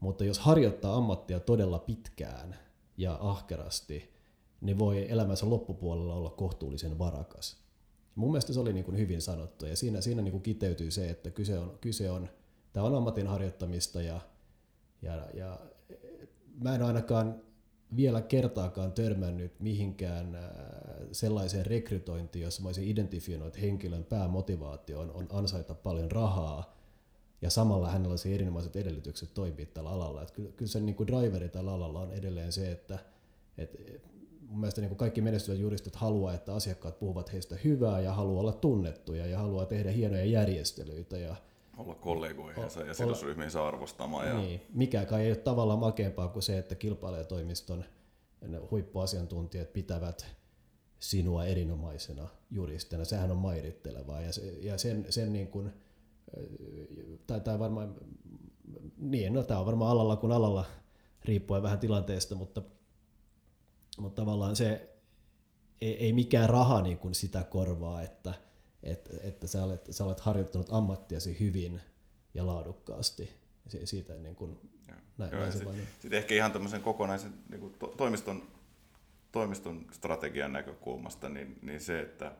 Mutta 0.00 0.24
jos 0.24 0.38
harjoittaa 0.38 0.96
ammattia 0.96 1.40
todella 1.40 1.78
pitkään 1.78 2.58
ja 2.96 3.18
ahkerasti, 3.20 4.13
niin 4.64 4.78
voi 4.78 5.10
elämänsä 5.10 5.50
loppupuolella 5.50 6.14
olla 6.14 6.30
kohtuullisen 6.30 6.98
varakas. 6.98 7.56
Mun 8.14 8.30
mielestä 8.30 8.52
se 8.52 8.60
oli 8.60 8.72
niin 8.72 8.84
kuin 8.84 8.98
hyvin 8.98 9.22
sanottu 9.22 9.66
ja 9.66 9.76
siinä, 9.76 10.00
siinä 10.00 10.22
niin 10.22 10.32
kuin 10.32 10.42
kiteytyy 10.42 10.90
se, 10.90 11.10
että 11.10 11.30
kyse 11.30 11.58
on, 11.58 11.78
kyse 11.80 12.10
on, 12.10 12.28
tämä 12.72 12.86
on 12.86 12.94
ammatin 12.94 13.26
harjoittamista 13.26 14.02
ja, 14.02 14.20
ja, 15.02 15.28
ja 15.34 15.58
mä 16.62 16.74
en 16.74 16.82
ainakaan 16.82 17.40
vielä 17.96 18.22
kertaakaan 18.22 18.92
törmännyt 18.92 19.60
mihinkään 19.60 20.34
äh, 20.34 20.42
sellaiseen 21.12 21.66
rekrytointiin, 21.66 22.42
jossa 22.42 22.62
mä 22.62 22.68
olisin 22.68 22.88
identifioinut, 22.88 23.48
että 23.48 23.60
henkilön 23.60 24.04
päämotivaatio 24.04 25.00
on, 25.00 25.10
on 25.10 25.26
ansaita 25.30 25.74
paljon 25.74 26.10
rahaa 26.10 26.74
ja 27.42 27.50
samalla 27.50 27.90
hänellä 27.90 28.12
olisi 28.12 28.34
erinomaiset 28.34 28.76
edellytykset 28.76 29.34
toimia 29.34 29.66
tällä 29.66 29.90
alalla. 29.90 30.22
Että 30.22 30.34
kyllä, 30.34 30.52
kyllä 30.52 30.70
se 30.70 30.80
niin 30.80 30.94
kuin 30.94 31.06
driveri 31.06 31.48
tällä 31.48 31.72
alalla 31.72 32.00
on 32.00 32.12
edelleen 32.12 32.52
se, 32.52 32.72
että, 32.72 32.98
että 33.58 33.78
mun 34.54 34.60
mielestä 34.60 34.80
niin 34.80 34.88
kuin 34.88 34.98
kaikki 34.98 35.20
menestyvät 35.20 35.58
juristit 35.58 35.96
haluaa, 35.96 36.34
että 36.34 36.54
asiakkaat 36.54 36.98
puhuvat 36.98 37.32
heistä 37.32 37.56
hyvää 37.64 38.00
ja 38.00 38.12
haluaa 38.12 38.40
olla 38.40 38.52
tunnettuja 38.52 39.26
ja 39.26 39.38
haluaa 39.38 39.66
tehdä 39.66 39.90
hienoja 39.90 40.24
järjestelyitä 40.24 41.18
ja 41.18 41.36
olla 41.76 41.94
kollegoihinsa 41.94 42.80
ja 42.80 42.94
sidosryhmiinsä 42.94 43.66
arvostamaan. 43.66 44.28
Ja... 44.28 44.38
Niin. 44.38 44.60
Mikään 44.74 45.20
ei 45.20 45.30
ole 45.30 45.36
tavallaan 45.36 45.78
makeampaa 45.78 46.28
kuin 46.28 46.42
se, 46.42 46.58
että 46.58 46.74
kilpailijatoimiston 46.74 47.84
huippuasiantuntijat 48.70 49.72
pitävät 49.72 50.26
sinua 51.00 51.44
erinomaisena 51.44 52.28
juristina. 52.50 53.04
Sehän 53.04 53.30
on 53.30 53.36
mairittelevaa 53.36 54.20
ja, 54.20 54.32
se, 54.32 54.42
ja 54.60 54.78
sen, 54.78 55.06
sen 55.10 55.32
niin 55.32 55.48
kuin, 55.48 55.70
tai, 57.26 57.40
tai 57.40 57.58
varmaan, 57.58 57.94
niin, 58.98 59.32
no 59.32 59.42
tämä 59.42 59.60
on 59.60 59.66
varmaan 59.66 59.90
alalla 59.90 60.16
kuin 60.16 60.32
alalla, 60.32 60.64
riippuen 61.24 61.62
vähän 61.62 61.78
tilanteesta, 61.78 62.34
mutta, 62.34 62.62
mutta 63.98 64.22
tavallaan 64.22 64.56
se 64.56 64.94
ei, 65.80 66.04
ei 66.04 66.12
mikään 66.12 66.50
raha 66.50 66.82
niin 66.82 66.98
kuin 66.98 67.14
sitä 67.14 67.44
korvaa, 67.44 68.02
että, 68.02 68.34
että, 68.82 69.10
että 69.22 69.46
sä, 69.46 69.64
olet, 69.64 69.86
sä 69.90 70.04
olet 70.04 70.20
harjoittanut 70.20 70.72
ammattiasi 70.72 71.40
hyvin 71.40 71.80
ja 72.34 72.46
laadukkaasti. 72.46 73.30
Siitä 73.84 74.14
niin 74.14 74.36
kuin, 74.36 74.70
näin, 75.18 75.32
Joo, 75.32 75.40
näin 75.40 75.52
Sitten 75.52 75.86
sit 75.98 76.12
ehkä 76.12 76.34
ihan 76.34 76.52
tämmöisen 76.52 76.82
kokonaisen 76.82 77.34
niin 77.50 77.60
kuin 77.60 77.74
to, 77.78 77.86
toimiston, 77.86 78.48
toimiston 79.32 79.86
strategian 79.90 80.52
näkökulmasta, 80.52 81.28
niin, 81.28 81.58
niin 81.62 81.80
se, 81.80 82.00
että, 82.00 82.32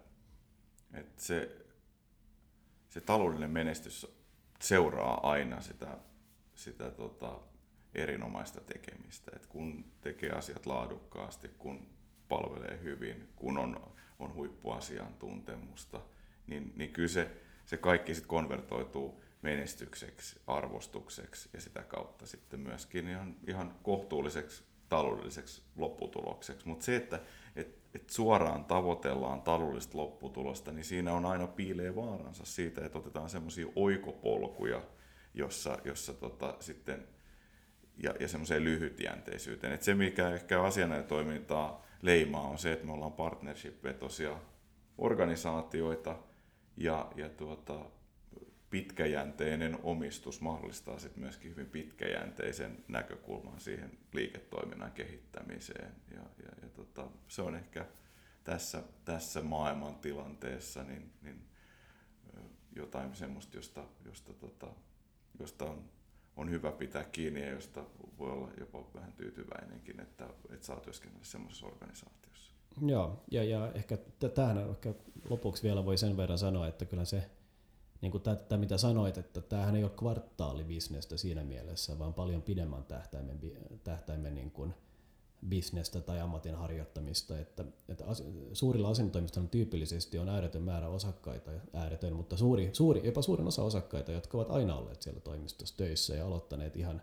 että 0.94 1.22
se, 1.22 1.56
se 2.90 3.00
taloudellinen 3.00 3.50
menestys 3.50 4.06
seuraa 4.60 5.30
aina 5.30 5.60
sitä, 5.60 5.98
sitä 6.54 6.90
tota, 6.90 7.40
erinomaista 7.94 8.60
tekemistä. 8.60 9.30
Et 9.36 9.46
kun 9.46 9.84
tekee 10.00 10.30
asiat 10.30 10.66
laadukkaasti, 10.66 11.48
kun 11.58 11.86
palvelee 12.28 12.80
hyvin, 12.82 13.28
kun 13.36 13.58
on, 13.58 13.92
on 14.18 14.34
huippuasiantuntemusta– 14.34 16.00
niin, 16.46 16.72
niin 16.76 16.92
kyllä 16.92 17.08
se, 17.08 17.30
se 17.64 17.76
kaikki 17.76 18.14
sitten 18.14 18.28
konvertoituu 18.28 19.22
menestykseksi, 19.42 20.40
arvostukseksi 20.46 21.48
ja 21.52 21.60
sitä 21.60 21.82
kautta 21.82 22.26
sitten 22.26 22.60
myöskin 22.60 23.08
ihan, 23.08 23.36
ihan 23.46 23.74
kohtuulliseksi 23.82 24.64
taloudelliseksi 24.88 25.62
lopputulokseksi. 25.76 26.68
Mutta 26.68 26.84
se, 26.84 26.96
että 26.96 27.20
et, 27.56 27.78
et 27.94 28.10
suoraan 28.10 28.64
tavoitellaan 28.64 29.42
taloudellista 29.42 29.98
lopputulosta, 29.98 30.72
niin 30.72 30.84
siinä 30.84 31.12
on 31.12 31.26
aina 31.26 31.46
piilee 31.46 31.96
vaaransa 31.96 32.44
siitä, 32.44 32.84
että 32.84 32.98
otetaan 32.98 33.28
semmoisia 33.28 33.66
oikopolkuja, 33.76 34.82
jossa, 35.34 35.78
jossa 35.84 36.14
tota, 36.14 36.56
sitten 36.60 37.08
ja, 38.02 38.14
ja 38.20 38.28
semmoiseen 38.28 38.64
lyhytjänteisyyteen. 38.64 39.72
Et 39.72 39.82
se, 39.82 39.94
mikä 39.94 40.30
ehkä 40.30 40.62
asianajotoimintaa 40.62 41.86
leimaa, 42.02 42.48
on 42.48 42.58
se, 42.58 42.72
että 42.72 42.86
me 42.86 42.92
ollaan 42.92 43.12
partnership-vetosia 43.12 44.36
organisaatioita 44.98 46.16
ja, 46.76 47.12
ja 47.16 47.28
tuota, 47.28 47.80
pitkäjänteinen 48.74 49.78
omistus 49.82 50.40
mahdollistaa 50.40 50.98
sitten 50.98 51.22
myöskin 51.22 51.50
hyvin 51.50 51.66
pitkäjänteisen 51.66 52.84
näkökulman 52.88 53.60
siihen 53.60 53.98
liiketoiminnan 54.12 54.92
kehittämiseen. 54.92 55.92
Ja, 56.10 56.22
ja, 56.42 56.50
ja 56.62 56.68
tota, 56.68 57.06
se 57.28 57.42
on 57.42 57.56
ehkä 57.56 57.86
tässä, 58.44 58.82
tässä 59.04 59.42
maailman 59.42 59.94
tilanteessa 59.94 60.82
niin, 60.82 61.12
niin 61.22 61.48
jotain 62.76 63.14
semmoista, 63.16 63.56
josta, 63.56 63.84
josta, 64.04 64.32
tota, 64.32 64.66
josta 65.38 65.64
on, 65.64 65.84
on 66.36 66.50
hyvä 66.50 66.72
pitää 66.72 67.04
kiinni 67.04 67.40
ja 67.40 67.50
josta 67.50 67.84
voi 68.18 68.30
olla 68.30 68.48
jopa 68.60 68.84
vähän 68.94 69.12
tyytyväinenkin, 69.12 70.00
että, 70.00 70.28
että 70.50 70.66
saa 70.66 70.80
työskennellä 70.80 71.24
semmoisessa 71.24 71.66
organisaatiossa. 71.66 72.52
Joo, 72.86 73.24
ja, 73.30 73.44
ja 73.44 73.72
ehkä 73.74 73.98
tähän 74.34 74.70
ehkä 74.70 74.94
lopuksi 75.30 75.62
vielä 75.62 75.84
voi 75.84 75.98
sen 75.98 76.16
verran 76.16 76.38
sanoa, 76.38 76.68
että 76.68 76.84
kyllä 76.84 77.04
se 77.04 77.30
niin 78.00 78.12
kuin 78.12 78.22
tätä, 78.22 78.56
mitä 78.56 78.78
sanoit, 78.78 79.18
että 79.18 79.40
tämähän 79.40 79.76
ei 79.76 79.84
ole 79.84 79.92
kvartaalibisnestä 79.96 81.16
siinä 81.16 81.44
mielessä, 81.44 81.98
vaan 81.98 82.14
paljon 82.14 82.42
pidemmän 82.42 82.84
tähtäimen, 82.84 83.40
tähtäimen 83.84 84.34
niin 84.34 84.50
kuin 84.50 84.74
bisnestä 85.48 86.00
tai 86.00 86.20
ammatin 86.20 86.54
harjoittamista. 86.54 87.38
Että, 87.38 87.64
että 87.88 88.04
as, 88.06 88.22
suurilla 88.52 88.88
asentoimistoilla 88.88 89.48
tyypillisesti 89.48 90.18
on 90.18 90.28
ääretön 90.28 90.62
määrä 90.62 90.88
osakkaita, 90.88 91.50
ääretön, 91.72 92.12
mutta 92.12 92.36
suuri, 92.36 92.70
suuri, 92.72 93.00
jopa 93.04 93.22
suurin 93.22 93.46
osa 93.46 93.62
osakkaita, 93.62 94.12
jotka 94.12 94.38
ovat 94.38 94.50
aina 94.50 94.76
olleet 94.76 95.02
siellä 95.02 95.20
toimistossa 95.20 95.76
töissä 95.76 96.14
ja 96.14 96.26
aloittaneet 96.26 96.76
ihan, 96.76 97.02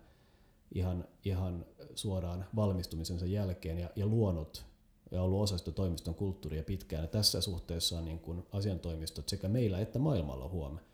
ihan, 0.75 1.05
ihan 1.25 1.65
suoraan 1.95 2.45
valmistumisensa 2.55 3.25
jälkeen 3.25 3.77
ja, 3.77 3.89
ja 3.95 4.05
luonut 4.05 4.65
ja 5.11 5.21
ollut 5.21 5.41
osa 5.41 5.57
sitä 5.57 5.71
toimiston 5.71 6.15
kulttuuria 6.15 6.63
pitkään. 6.63 7.03
Ja 7.03 7.07
tässä 7.07 7.41
suhteessa 7.41 7.97
on 7.97 8.05
niin 8.05 8.19
kuin 8.19 8.43
asiantoimistot 8.51 9.29
sekä 9.29 9.47
meillä 9.47 9.79
että 9.79 9.99
maailmalla 9.99 10.49
huomenna 10.49 10.91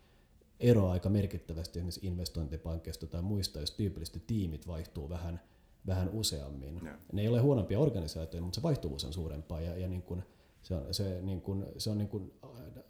eroa 0.60 0.92
aika 0.92 1.08
merkittävästi 1.08 1.78
esimerkiksi 1.78 2.06
investointipankkeista 2.06 3.06
tai 3.06 3.22
muista, 3.22 3.60
jos 3.60 3.70
tyypillisesti 3.70 4.22
tiimit 4.26 4.66
vaihtuu 4.66 5.08
vähän, 5.08 5.40
vähän 5.86 6.10
useammin. 6.10 6.80
Ja. 6.84 6.98
Ne 7.12 7.22
ei 7.22 7.28
ole 7.28 7.40
huonompia 7.40 7.78
organisaatioita, 7.78 8.44
mutta 8.44 8.56
se 8.56 8.62
vaihtuvuus 8.62 9.04
on 9.04 9.12
suurempaa 9.12 9.60
ja, 9.60 9.76
ja 9.76 9.88
niin 9.88 10.02
kuin, 10.02 10.22
se 10.62 10.74
on, 10.74 10.94
se, 10.94 11.22
niin 11.22 11.40
kuin, 11.40 11.66
se 11.78 11.90
on 11.90 11.98
niin 11.98 12.08
kuin, 12.08 12.32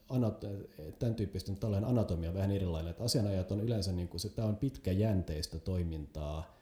anat, 0.08 0.44
tämän 0.98 1.14
tyyppistä 1.14 1.52
tällainen 1.54 1.90
anatomia 1.90 2.34
vähän 2.34 2.50
erilainen, 2.50 2.90
että 2.90 3.04
asianajat 3.04 3.52
on 3.52 3.60
yleensä, 3.60 3.92
niin 3.92 4.08
kuin, 4.08 4.20
se, 4.20 4.28
tämä 4.28 4.48
on 4.48 4.56
pitkäjänteistä 4.56 5.58
toimintaa, 5.58 6.58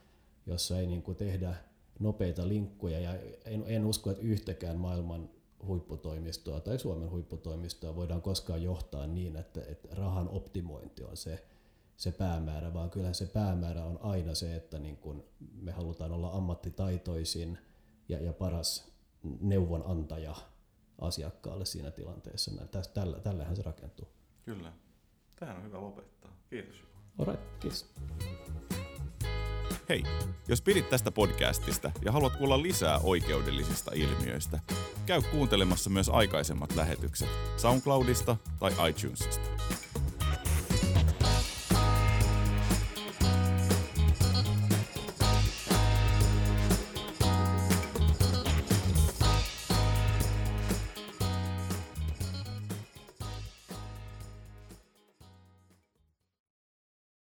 jossa 0.46 0.78
ei 0.78 0.86
niin 0.86 1.02
kuin 1.02 1.16
tehdä 1.16 1.54
nopeita 1.98 2.48
linkkuja 2.48 3.00
ja 3.00 3.14
en, 3.44 3.64
en 3.66 3.84
usko, 3.84 4.10
että 4.10 4.22
yhtäkään 4.22 4.76
maailman 4.76 5.30
huipputoimistoa 5.66 6.60
tai 6.60 6.78
Suomen 6.78 7.10
huipputoimistoa 7.10 7.96
voidaan 7.96 8.22
koskaan 8.22 8.62
johtaa 8.62 9.06
niin, 9.06 9.36
että, 9.36 9.60
että 9.68 9.88
rahan 9.94 10.28
optimointi 10.28 11.04
on 11.04 11.16
se, 11.16 11.44
se 11.96 12.12
päämäärä, 12.12 12.74
vaan 12.74 12.90
kyllä 12.90 13.12
se 13.12 13.26
päämäärä 13.26 13.84
on 13.84 13.98
aina 14.02 14.34
se, 14.34 14.56
että 14.56 14.78
niin 14.78 14.96
kun 14.96 15.24
me 15.60 15.72
halutaan 15.72 16.12
olla 16.12 16.30
ammattitaitoisin 16.30 17.58
ja, 18.08 18.22
ja 18.22 18.32
paras 18.32 18.92
neuvonantaja 19.40 20.34
asiakkaalle 21.00 21.64
siinä 21.64 21.90
tilanteessa. 21.90 22.50
Tästä, 22.70 22.94
tällä, 22.94 23.20
tällähän 23.20 23.56
se 23.56 23.62
rakentuu. 23.62 24.08
Kyllä. 24.44 24.72
Tähän 25.36 25.56
on 25.56 25.64
hyvä 25.64 25.80
lopettaa. 25.80 26.36
Kiitos. 26.50 26.76
Alright, 27.18 27.42
kiitos. 27.60 27.94
Hei, 29.88 30.02
jos 30.48 30.62
pidit 30.62 30.88
tästä 30.88 31.10
podcastista 31.10 31.92
ja 32.04 32.12
haluat 32.12 32.36
kuulla 32.36 32.62
lisää 32.62 32.98
oikeudellisista 32.98 33.90
ilmiöistä, 33.94 34.60
käy 35.06 35.22
kuuntelemassa 35.30 35.90
myös 35.90 36.08
aikaisemmat 36.08 36.74
lähetykset 36.74 37.28
SoundCloudista 37.56 38.36
tai 38.58 38.90
iTunesista. 38.90 39.48